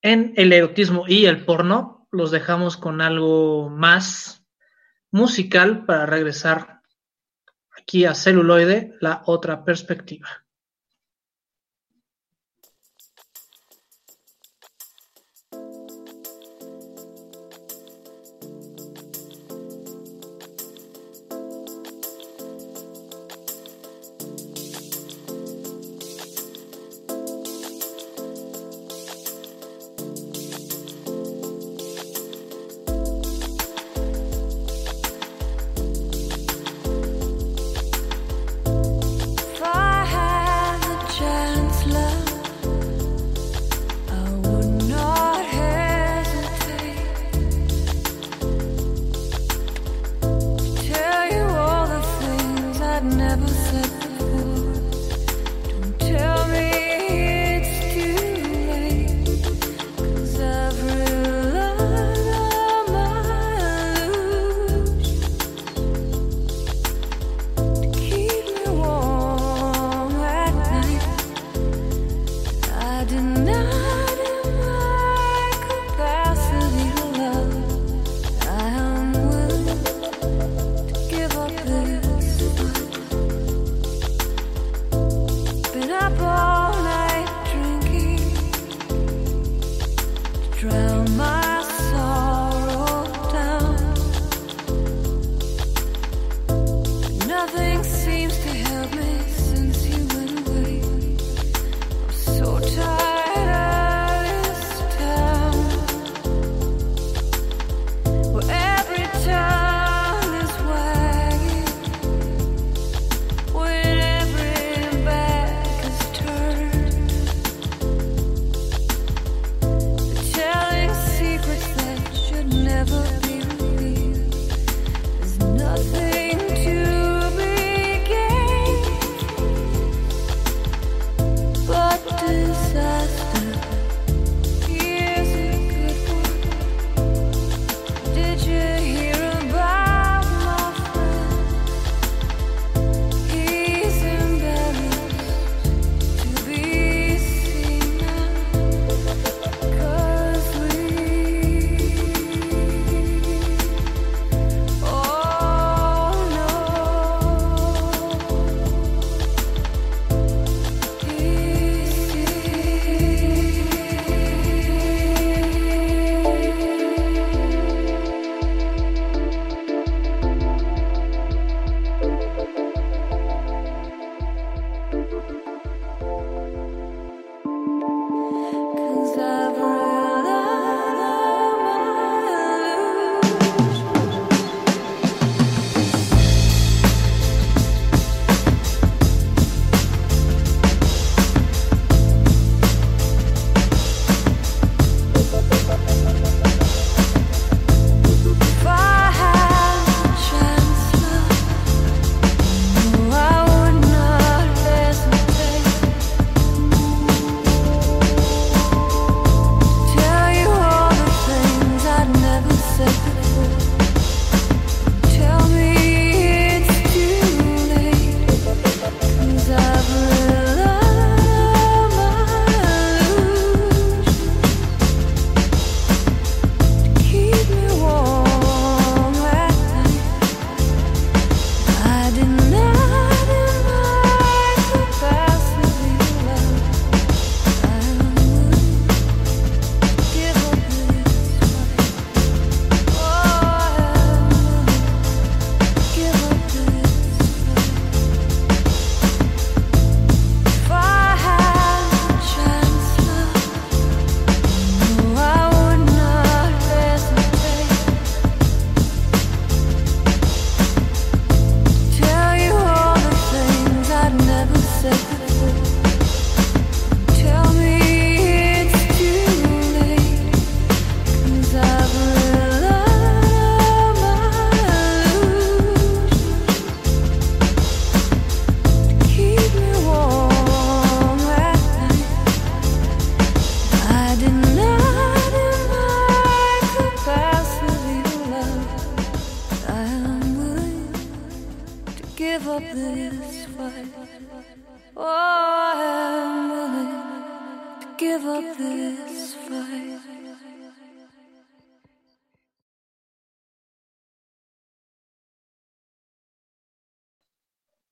[0.02, 2.08] en el erotismo y el porno.
[2.12, 4.46] Los dejamos con algo más
[5.12, 6.77] musical para regresar
[7.78, 10.28] aquí a celuloide, la otra perspectiva.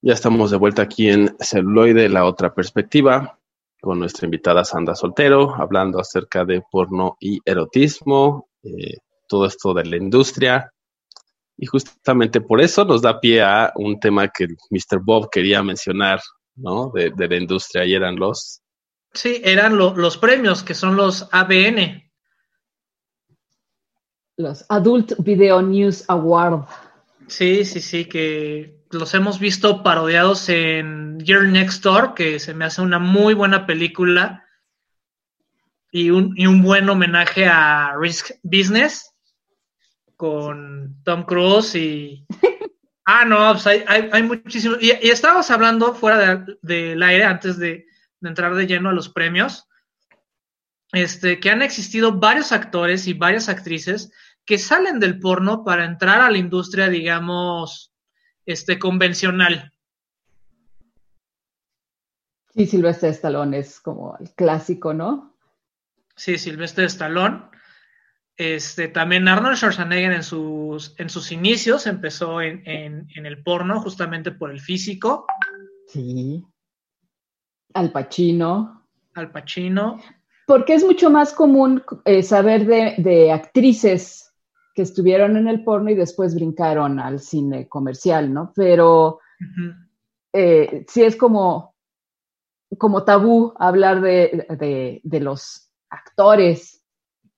[0.06, 3.40] Ya estamos de vuelta aquí en Celuloide, la otra perspectiva,
[3.82, 8.98] con nuestra invitada Sandra Soltero, hablando acerca de porno y erotismo, eh,
[9.28, 10.72] todo esto de la industria.
[11.58, 15.00] Y justamente por eso nos da pie a un tema que Mr.
[15.04, 16.22] Bob quería mencionar,
[16.54, 16.92] ¿no?
[16.94, 18.62] De, la industria, y eran los...
[19.12, 22.12] Sí, eran los premios, que son los ABN.
[24.38, 26.68] Los Adult Video News Award.
[27.28, 32.66] Sí, sí, sí, que los hemos visto parodiados en Year Next Door, que se me
[32.66, 34.46] hace una muy buena película
[35.92, 39.14] y un, y un buen homenaje a Risk Business
[40.16, 42.26] con Tom Cruise y...
[43.08, 44.82] Ah, no, pues hay, hay, muchísimos...
[44.82, 47.86] Y, estábamos hablando fuera del aire antes de,
[48.20, 49.68] de, entrar de lleno a los premios,
[50.92, 54.12] este, que han existido varios actores y varias actrices
[54.44, 57.95] que salen del porno para entrar a la industria, digamos,
[58.46, 59.72] este, convencional.
[62.54, 65.36] Sí, Silvestre Stallone es como el clásico, ¿no?
[66.16, 67.44] Sí, Silvestre Stallone.
[68.38, 74.52] Este, también Arnold Schwarzenegger en sus, en sus inicios empezó en, el porno justamente por
[74.52, 75.26] el físico.
[75.88, 76.44] Sí.
[77.74, 78.88] Al Pacino.
[79.14, 80.00] Al Pacino.
[80.48, 84.25] Porque es mucho más común eh, saber de, de, actrices
[84.76, 88.52] que estuvieron en el porno y después brincaron al cine comercial, ¿no?
[88.54, 89.20] Pero
[90.34, 91.74] eh, sí es como,
[92.78, 96.84] como tabú hablar de, los actores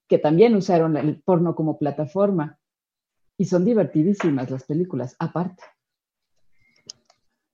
[0.08, 2.58] que también usaron el porno como plataforma.
[3.38, 5.64] Y son divertidísimas las películas, aparte.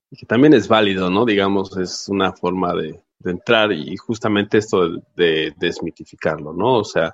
[0.10, 1.26] Y que también es válido, ¿no?
[1.26, 6.76] Digamos, es una forma de, entrar y justamente esto de, desmitificarlo, ¿no?
[6.76, 7.14] O sea,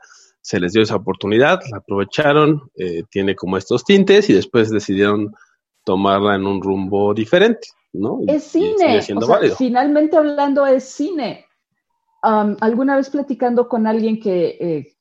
[0.49, 5.31] se les dio esa oportunidad, la aprovecharon, eh, tiene como estos tintes y después decidieron
[5.83, 8.21] tomarla en un rumbo diferente, ¿no?
[8.25, 8.99] es cine,
[9.55, 11.45] finalmente hablando es cine.
[12.23, 14.95] alguna vez platicando con alguien que eh,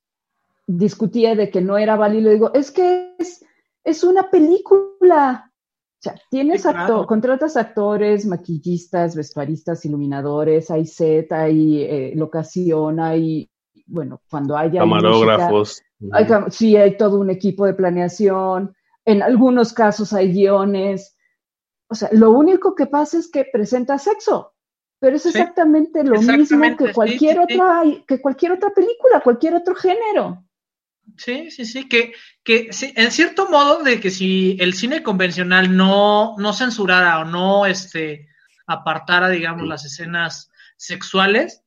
[0.67, 3.43] discutía de que no era válido, digo, es que es,
[3.85, 6.67] es una película, o sea, tienes
[7.07, 13.49] contratas actores, maquillistas, vestuaristas, iluminadores, hay set, hay eh, locación, hay,
[13.89, 14.81] bueno, cuando haya...
[14.81, 15.83] Camarógrafos.
[16.51, 18.77] sí, hay todo un equipo de planeación.
[19.05, 21.17] En algunos casos hay guiones.
[21.89, 24.55] O sea, lo único que pasa es que presenta sexo,
[25.01, 30.45] pero es exactamente lo mismo que cualquier otra, que cualquier otra película, cualquier otro género.
[31.17, 32.13] Sí, sí, sí, que,
[32.45, 37.65] que en cierto modo de que si el cine convencional no, no censurara o no
[37.65, 38.29] este,
[38.67, 41.65] apartara, digamos, las escenas sexuales,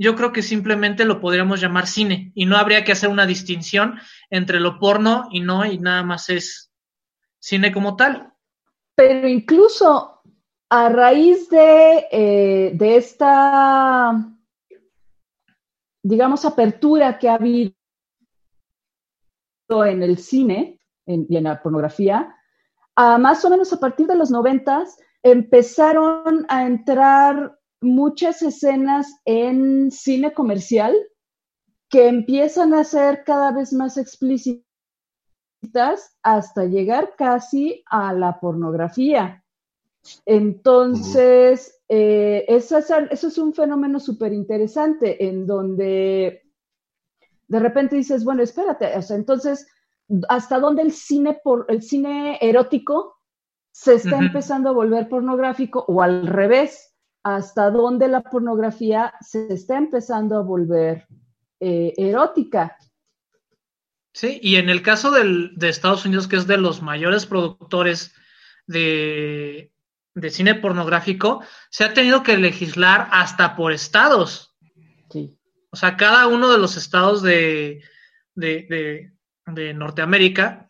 [0.00, 3.98] yo creo que simplemente lo podríamos llamar cine y no habría que hacer una distinción
[4.30, 6.72] entre lo porno y no, y nada más es
[7.38, 8.32] cine como tal.
[8.94, 10.22] Pero incluso
[10.70, 14.26] a raíz de, eh, de esta,
[16.02, 17.74] digamos, apertura que ha habido
[19.68, 22.34] en el cine y en la pornografía,
[22.96, 30.32] más o menos a partir de los noventas empezaron a entrar muchas escenas en cine
[30.32, 30.94] comercial
[31.88, 34.64] que empiezan a ser cada vez más explícitas
[36.22, 39.44] hasta llegar casi a la pornografía.
[40.24, 46.42] Entonces, eh, eso, es, eso, es, un fenómeno súper interesante en donde
[47.48, 49.66] de repente dices, bueno, espérate, o sea, entonces,
[50.28, 53.16] ¿hasta dónde el cine, por, el cine erótico
[53.72, 56.89] se está empezando a volver pornográfico o al revés?
[57.22, 61.06] ¿Hasta dónde la pornografía se está empezando a volver
[61.60, 62.76] eh, erótica?
[64.12, 68.14] Sí, y en el caso del, de Estados Unidos, que es de los mayores productores
[68.66, 69.72] de,
[70.14, 74.56] de cine pornográfico, se ha tenido que legislar hasta por estados.
[75.10, 75.36] Sí.
[75.70, 77.82] O sea, cada uno de los estados de,
[79.46, 80.69] Norteamérica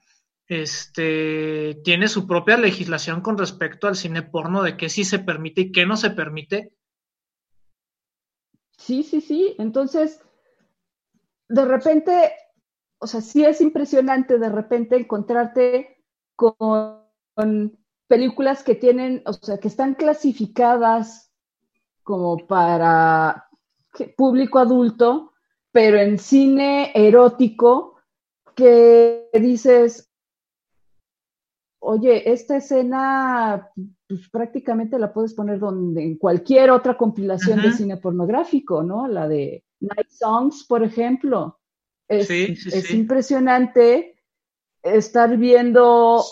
[0.51, 5.61] este, tiene su propia legislación con respecto al cine porno, de qué sí se permite
[5.61, 6.75] y qué no se permite.
[8.77, 9.55] Sí, sí, sí.
[9.61, 10.21] Entonces,
[11.49, 12.33] de repente,
[12.99, 16.05] o sea, sí es impresionante de repente encontrarte
[16.35, 17.05] con,
[17.35, 17.79] con
[18.09, 21.33] películas que tienen, o sea, que están clasificadas
[22.03, 23.49] como para
[24.17, 25.33] público adulto,
[25.71, 28.01] pero en cine erótico,
[28.57, 30.10] que dices,
[31.81, 33.71] oye, esta escena
[34.07, 39.09] pues, prácticamente la puedes poner donde, en cualquier otra compilación de cine pornográfico, ¿no?
[39.09, 41.59] La de Night Songs, por ejemplo.
[42.09, 44.17] Es, es impresionante
[44.83, 46.25] estar viendo,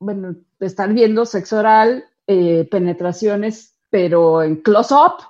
[0.00, 5.22] bueno, estar viendo sexo oral, eh, penetraciones, pero en close-up,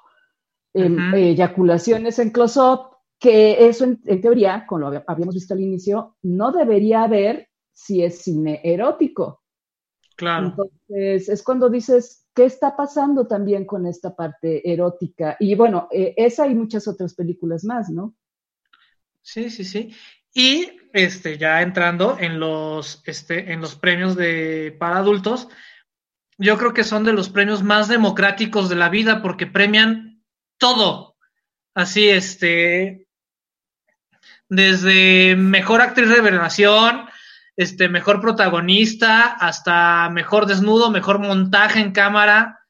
[0.74, 7.02] eyaculaciones en close-up, que eso en, teoría, como lo habíamos visto al inicio, no debería
[7.02, 9.42] haber si es cine erótico.
[10.16, 10.46] Claro.
[10.46, 15.36] Entonces, es cuando dices, ¿qué está pasando también con esta parte erótica?
[15.38, 18.16] Y bueno, eh, esa y muchas otras películas más, ¿no?
[19.20, 19.94] Sí, sí, sí.
[20.32, 25.48] Y este, ya entrando en los, este, en los premios de, para adultos,
[26.38, 30.22] yo creo que son de los premios más democráticos de la vida porque premian
[30.56, 31.16] todo.
[31.74, 33.06] Así, este,
[34.48, 37.05] desde mejor actriz de revelación,
[37.56, 42.60] este, mejor protagonista, hasta mejor desnudo, mejor montaje en cámara,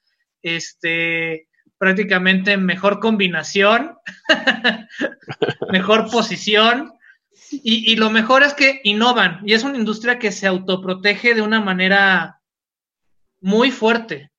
[0.42, 1.48] este,
[1.78, 3.96] prácticamente mejor combinación,
[5.72, 6.92] mejor posición.
[7.50, 11.42] Y, y, lo mejor es que innovan y es una industria que se autoprotege de
[11.42, 12.40] una manera
[13.40, 14.32] muy fuerte.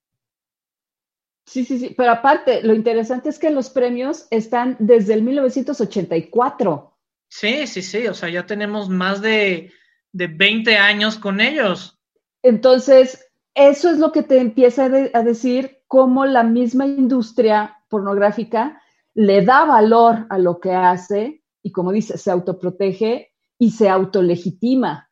[1.45, 6.97] Sí, sí, sí, pero aparte, lo interesante es que los premios están desde el 1984.
[7.29, 9.71] Sí, sí, sí, o sea, ya tenemos más de,
[10.17, 11.99] de 20 años con ellos.
[12.41, 18.81] Entonces, eso es lo que te empieza a, decir cómo la misma industria pornográfica
[19.13, 25.09] le da valor a lo que hace y, como dice, se autoprotege y se autolegitima.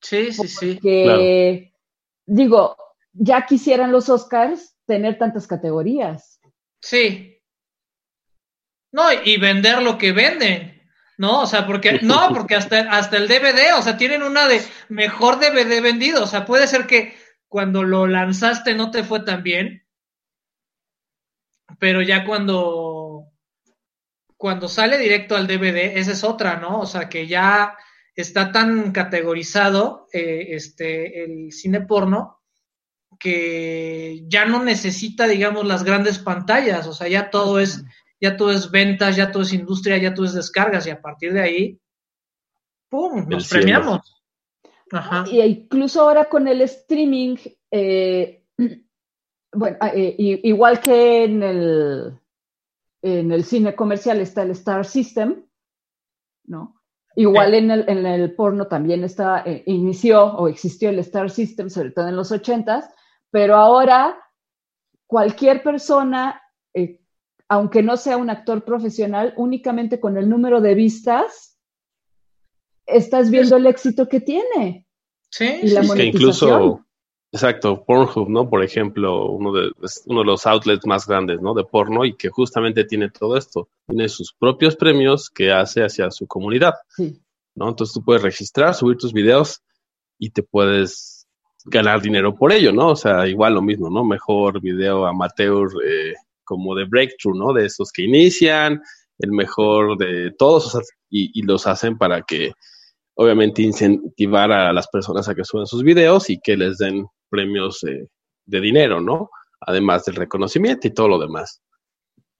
[0.00, 0.78] Sí, sí, sí.
[0.78, 1.72] Que,
[2.24, 2.76] digo,
[3.12, 6.40] ya quisieran los Oscars tener tantas categorías.
[6.80, 7.42] Sí.
[8.90, 10.77] No, y vender lo que venden,
[11.18, 11.42] ¿no?
[11.42, 15.38] O sea, porque, no, porque hasta, hasta el DVD, o sea, tienen una de mejor
[15.38, 17.14] DVD vendido, o sea, puede ser que
[17.48, 19.84] cuando lo lanzaste no te fue tan bien,
[21.78, 23.26] pero ya cuando,
[24.36, 26.80] cuando sale directo al DVD, esa es otra, ¿no?
[26.80, 27.76] O sea, que ya
[28.14, 32.40] está tan categorizado eh, este, el cine porno
[33.18, 37.84] que ya no necesita, digamos, las grandes pantallas, o sea, ya todo es,
[38.20, 41.32] ya todo es ventas, ya todo es industria, ya todo es descargas, y a partir
[41.32, 41.80] de ahí,
[42.88, 43.26] ¡pum!
[43.28, 44.22] nos premiamos.
[44.90, 45.24] Ajá.
[45.30, 47.36] Y incluso ahora con el streaming,
[47.70, 48.44] eh,
[49.52, 52.20] bueno, ah, eh, igual que en el,
[53.02, 55.44] en el cine comercial está el Star System,
[56.44, 56.74] ¿no?
[57.14, 61.68] Igual en, el, en el porno también está, eh, inició o existió el Star System,
[61.68, 62.88] sobre todo en los ochentas,
[63.30, 64.16] pero ahora
[65.06, 66.40] cualquier persona,
[66.72, 67.00] eh,
[67.48, 71.58] aunque no sea un actor profesional, únicamente con el número de vistas,
[72.86, 74.86] estás viendo el éxito que tiene.
[75.30, 76.84] Sí, y la que incluso,
[77.32, 78.48] exacto, Pornhub, ¿no?
[78.48, 79.70] Por ejemplo, uno de,
[80.06, 81.54] uno de los outlets más grandes, ¿no?
[81.54, 83.68] De porno y que justamente tiene todo esto.
[83.86, 86.74] Tiene sus propios premios que hace hacia su comunidad.
[86.88, 87.20] Sí.
[87.58, 87.68] ¿no?
[87.68, 89.62] Entonces tú puedes registrar, subir tus videos
[90.18, 91.26] y te puedes
[91.64, 92.88] ganar dinero por ello, ¿no?
[92.88, 94.04] O sea, igual lo mismo, ¿no?
[94.04, 96.14] Mejor video amateur eh,
[96.48, 97.52] como de breakthrough, ¿no?
[97.52, 98.80] De esos que inician,
[99.18, 100.78] el mejor de todos,
[101.10, 102.52] y, los hacen para que,
[103.14, 107.80] obviamente, incentivar a las personas a que suban sus videos y que les den premios
[107.82, 109.28] de dinero, ¿no?
[109.60, 111.60] Además del reconocimiento y todo lo demás.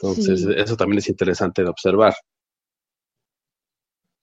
[0.00, 2.14] Entonces, eso también es interesante de observar.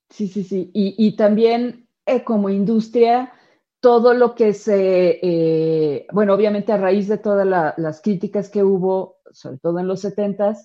[0.10, 0.72] Sí, sí, sí.
[0.74, 3.34] Y, y también eh, como industria,
[3.82, 7.46] todo lo que se, eh, bueno, obviamente a raíz de todas
[7.78, 10.56] las críticas que hubo, sobre todo en los 70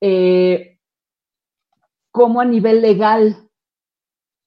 [0.00, 0.78] eh,
[2.10, 3.48] como a nivel legal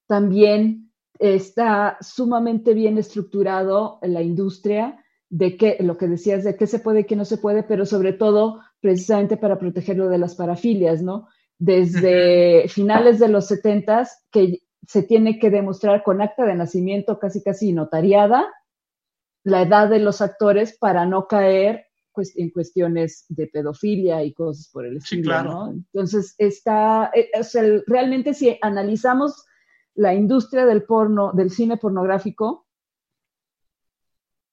[0.08, 6.68] también está sumamente bien estructurado en la industria de qué, lo que decías, de qué
[6.68, 10.36] se puede y qué no se puede, pero sobre todo precisamente para protegerlo de las
[10.36, 11.28] parafilias, ¿no?
[11.58, 17.44] Desde finales de los 70 que se tiene que demostrar con acta de nacimiento casi
[17.44, 18.46] casi notariada
[19.44, 21.86] la edad de los actores para no caer
[22.36, 25.24] en cuestiones de pedofilia y cosas por el estilo.
[25.24, 25.74] claro.
[25.74, 27.30] Entonces, está, eh,
[27.88, 29.46] realmente si analizamos
[29.96, 32.68] la industria del porno, del cine pornográfico,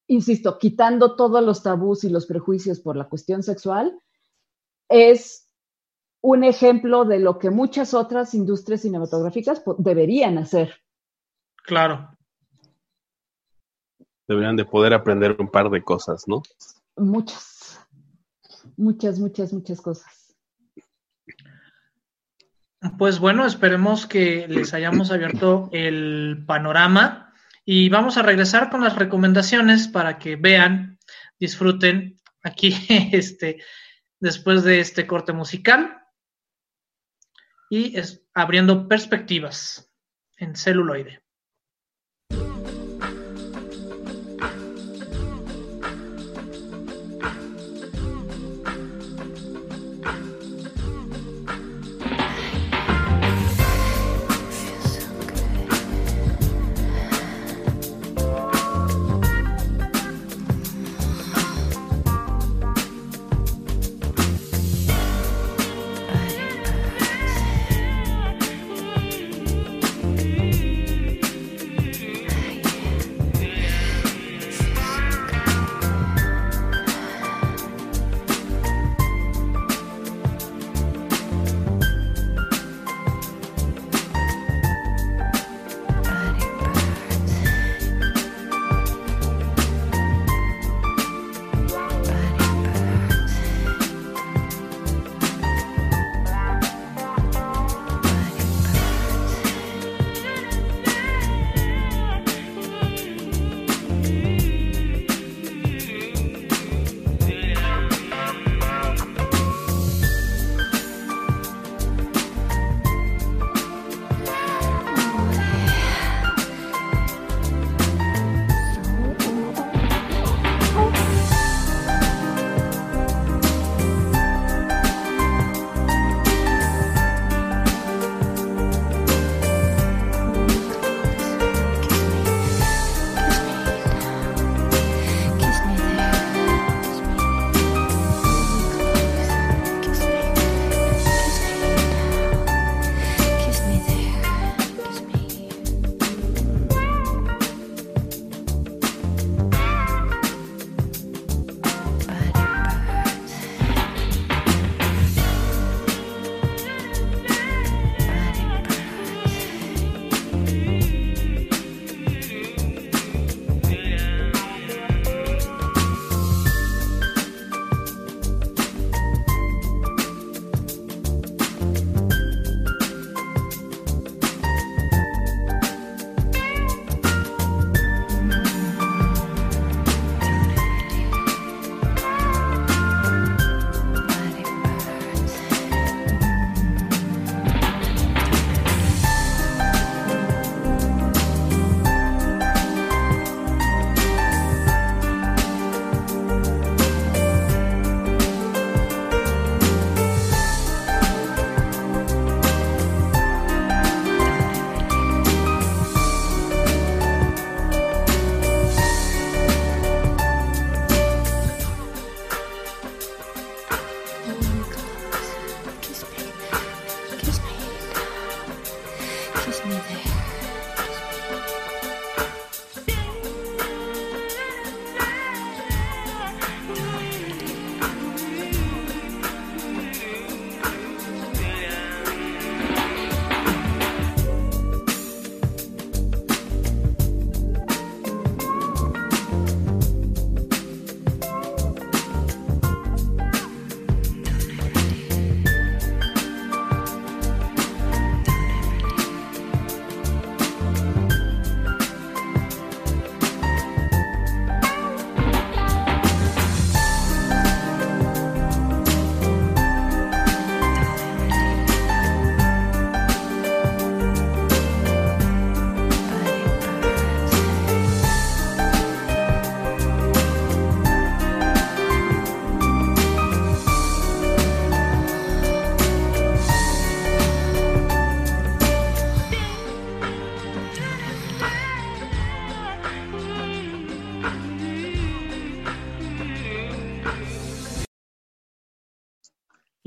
[0.07, 3.99] insisto, quitando todos los tabús y los prejuicios por la cuestión sexual,
[4.89, 5.47] es
[6.21, 10.81] un ejemplo de lo que muchas otras industrias cinematográficas deberían hacer.
[11.63, 12.09] Claro.
[14.27, 16.41] Deberían de poder aprender un par de cosas, ¿no?
[16.99, 17.79] Muchas,
[18.77, 20.35] muchas, muchas, muchas cosas.
[22.97, 27.33] Pues bueno, esperemos que les hayamos abierto el panorama
[27.65, 30.97] y vamos a regresar con las recomendaciones para que vean,
[31.39, 32.73] disfruten aquí
[33.11, 33.63] este
[34.19, 36.03] después de este corte musical
[37.69, 37.95] y
[38.33, 39.91] abriendo perspectivas
[40.37, 41.21] en celuloide.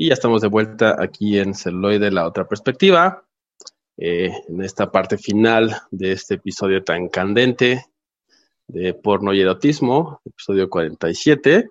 [0.03, 3.23] Y ya estamos de vuelta aquí en Celuloide, la otra perspectiva,
[3.97, 7.87] eh, en esta parte final de este episodio tan candente
[8.67, 11.69] de porno y erotismo, episodio 47.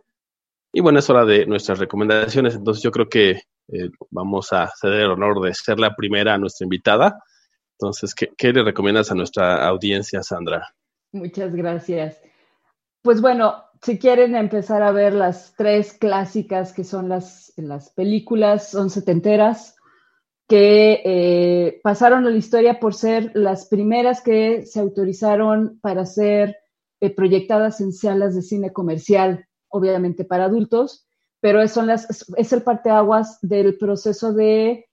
[0.71, 3.31] Y bueno, es hora de nuestras recomendaciones, entonces yo creo que
[3.67, 7.21] eh, vamos a ceder el honor de ser la primera a nuestra invitada.
[7.77, 10.73] Entonces, ¿qué, ¿qué le recomiendas a nuestra audiencia, Sandra?
[11.11, 12.21] Muchas gracias.
[13.01, 18.69] Pues bueno, si quieren empezar a ver las tres clásicas que son las, las películas,
[18.69, 19.75] son setenteras,
[20.47, 26.57] que eh, pasaron a la historia por ser las primeras que se autorizaron para ser
[26.99, 31.07] eh, proyectadas en salas de cine comercial, obviamente para adultos,
[31.39, 34.85] pero son las, es el parteaguas del proceso de,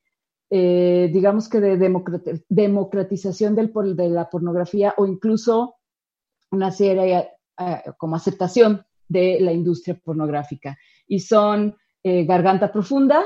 [0.48, 1.76] eh, digamos que de
[2.48, 5.74] democratización del, de la pornografía o incluso
[6.50, 7.28] una serie
[7.58, 10.78] eh, como aceptación de la industria pornográfica.
[11.06, 13.24] Y son eh, Garganta Profunda,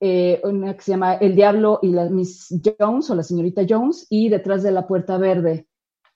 [0.00, 2.48] eh, una que se llama El Diablo y la Miss
[2.78, 5.68] Jones o la señorita Jones, y Detrás de la Puerta Verde,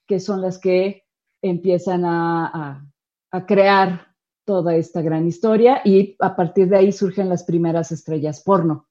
[0.06, 1.04] que son las que
[1.42, 2.84] empiezan a,
[3.30, 4.14] a crear
[4.44, 8.88] toda esta gran historia y a partir de ahí surgen las primeras estrellas porno.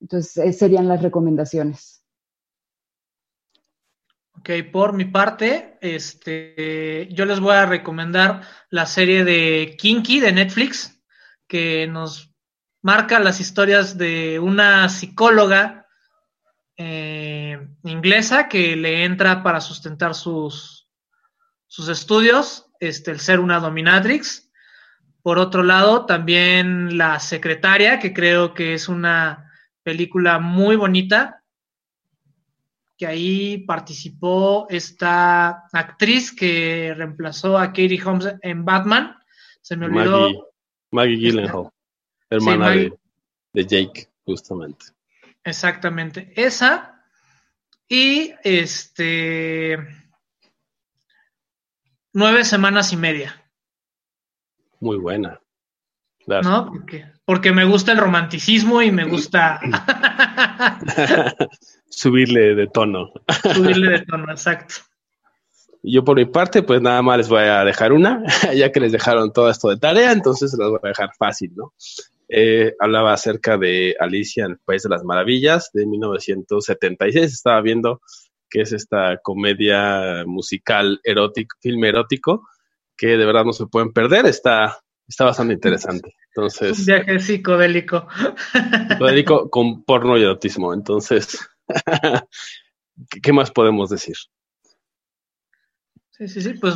[0.00, 1.99] Entonces, serían las recomendaciones.
[4.40, 8.40] Ok, por mi parte, este, yo les voy a recomendar
[8.70, 10.98] la serie de Kinky de Netflix,
[11.46, 12.32] que nos
[12.80, 15.86] marca las historias de una psicóloga
[16.78, 20.88] eh, inglesa que le entra para sustentar sus,
[21.66, 24.50] sus estudios, este, el ser una dominatrix.
[25.20, 29.52] Por otro lado, también La Secretaria, que creo que es una
[29.82, 31.39] película muy bonita,
[33.00, 39.16] que ahí participó esta actriz que reemplazó a Katie Holmes en Batman.
[39.62, 40.52] Se me olvidó.
[40.90, 41.70] Maggie, Gyllenhaal,
[42.28, 44.84] hermana de, Jake, justamente.
[45.42, 46.30] Exactamente.
[46.36, 47.02] Esa.
[47.88, 49.78] Y este.
[52.12, 53.50] Nueve semanas y media.
[54.78, 55.40] Muy buena.
[56.26, 56.66] ¿No?
[56.66, 59.58] Porque, porque me gusta el romanticismo y me gusta.
[61.90, 63.12] Subirle de tono.
[63.54, 64.76] Subirle de tono, exacto.
[65.82, 68.22] Yo por mi parte, pues nada más les voy a dejar una,
[68.54, 71.52] ya que les dejaron todo esto de tarea, entonces se las voy a dejar fácil,
[71.54, 71.72] ¿no?
[72.28, 77.32] Eh, hablaba acerca de Alicia en el País de las Maravillas de 1976.
[77.32, 78.00] Estaba viendo
[78.48, 82.46] que es esta comedia musical erótico, filme erótico,
[82.96, 84.26] que de verdad no se pueden perder.
[84.26, 86.14] Está, está bastante interesante.
[86.28, 86.78] Entonces.
[86.78, 88.06] Un viaje psicodélico.
[88.90, 90.72] Psicodélico con porno y erotismo.
[90.72, 91.49] Entonces,
[93.22, 94.16] ¿Qué más podemos decir?
[96.10, 96.74] Sí, sí, sí, pues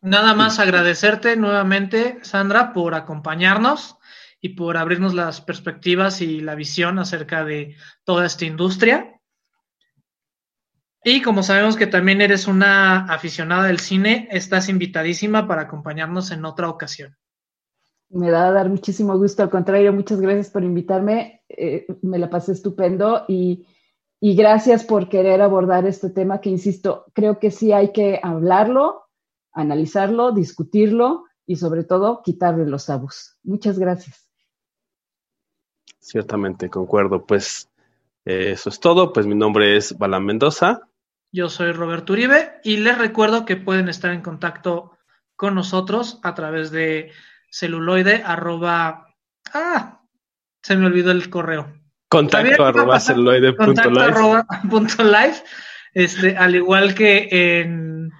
[0.00, 3.96] nada más agradecerte nuevamente, Sandra, por acompañarnos
[4.40, 9.20] y por abrirnos las perspectivas y la visión acerca de toda esta industria.
[11.04, 16.44] Y como sabemos que también eres una aficionada del cine, estás invitadísima para acompañarnos en
[16.44, 17.16] otra ocasión.
[18.10, 22.28] Me da a dar muchísimo gusto, al contrario, muchas gracias por invitarme, eh, me la
[22.28, 23.66] pasé estupendo y
[24.24, 29.08] y gracias por querer abordar este tema que, insisto, creo que sí hay que hablarlo,
[29.50, 33.36] analizarlo, discutirlo y sobre todo quitarle los tabús.
[33.42, 34.30] Muchas gracias.
[35.98, 37.26] Ciertamente, concuerdo.
[37.26, 37.68] Pues
[38.24, 39.12] eh, eso es todo.
[39.12, 40.82] Pues mi nombre es Balán Mendoza.
[41.32, 44.92] Yo soy Roberto Uribe y les recuerdo que pueden estar en contacto
[45.34, 47.10] con nosotros a través de
[47.50, 49.08] celuloide arroba...
[49.52, 50.00] Ah,
[50.62, 51.81] se me olvidó el correo
[52.12, 55.42] Contacto arroba celuloide punto live.
[55.94, 58.12] Este, al igual que en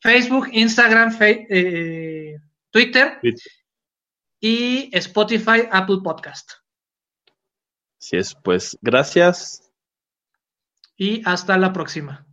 [0.00, 2.38] Facebook, Instagram, eh,
[2.70, 3.18] Twitter,
[4.40, 6.52] y Spotify, Apple Podcast.
[8.00, 9.72] Así es, pues gracias.
[10.96, 12.24] Y hasta la próxima.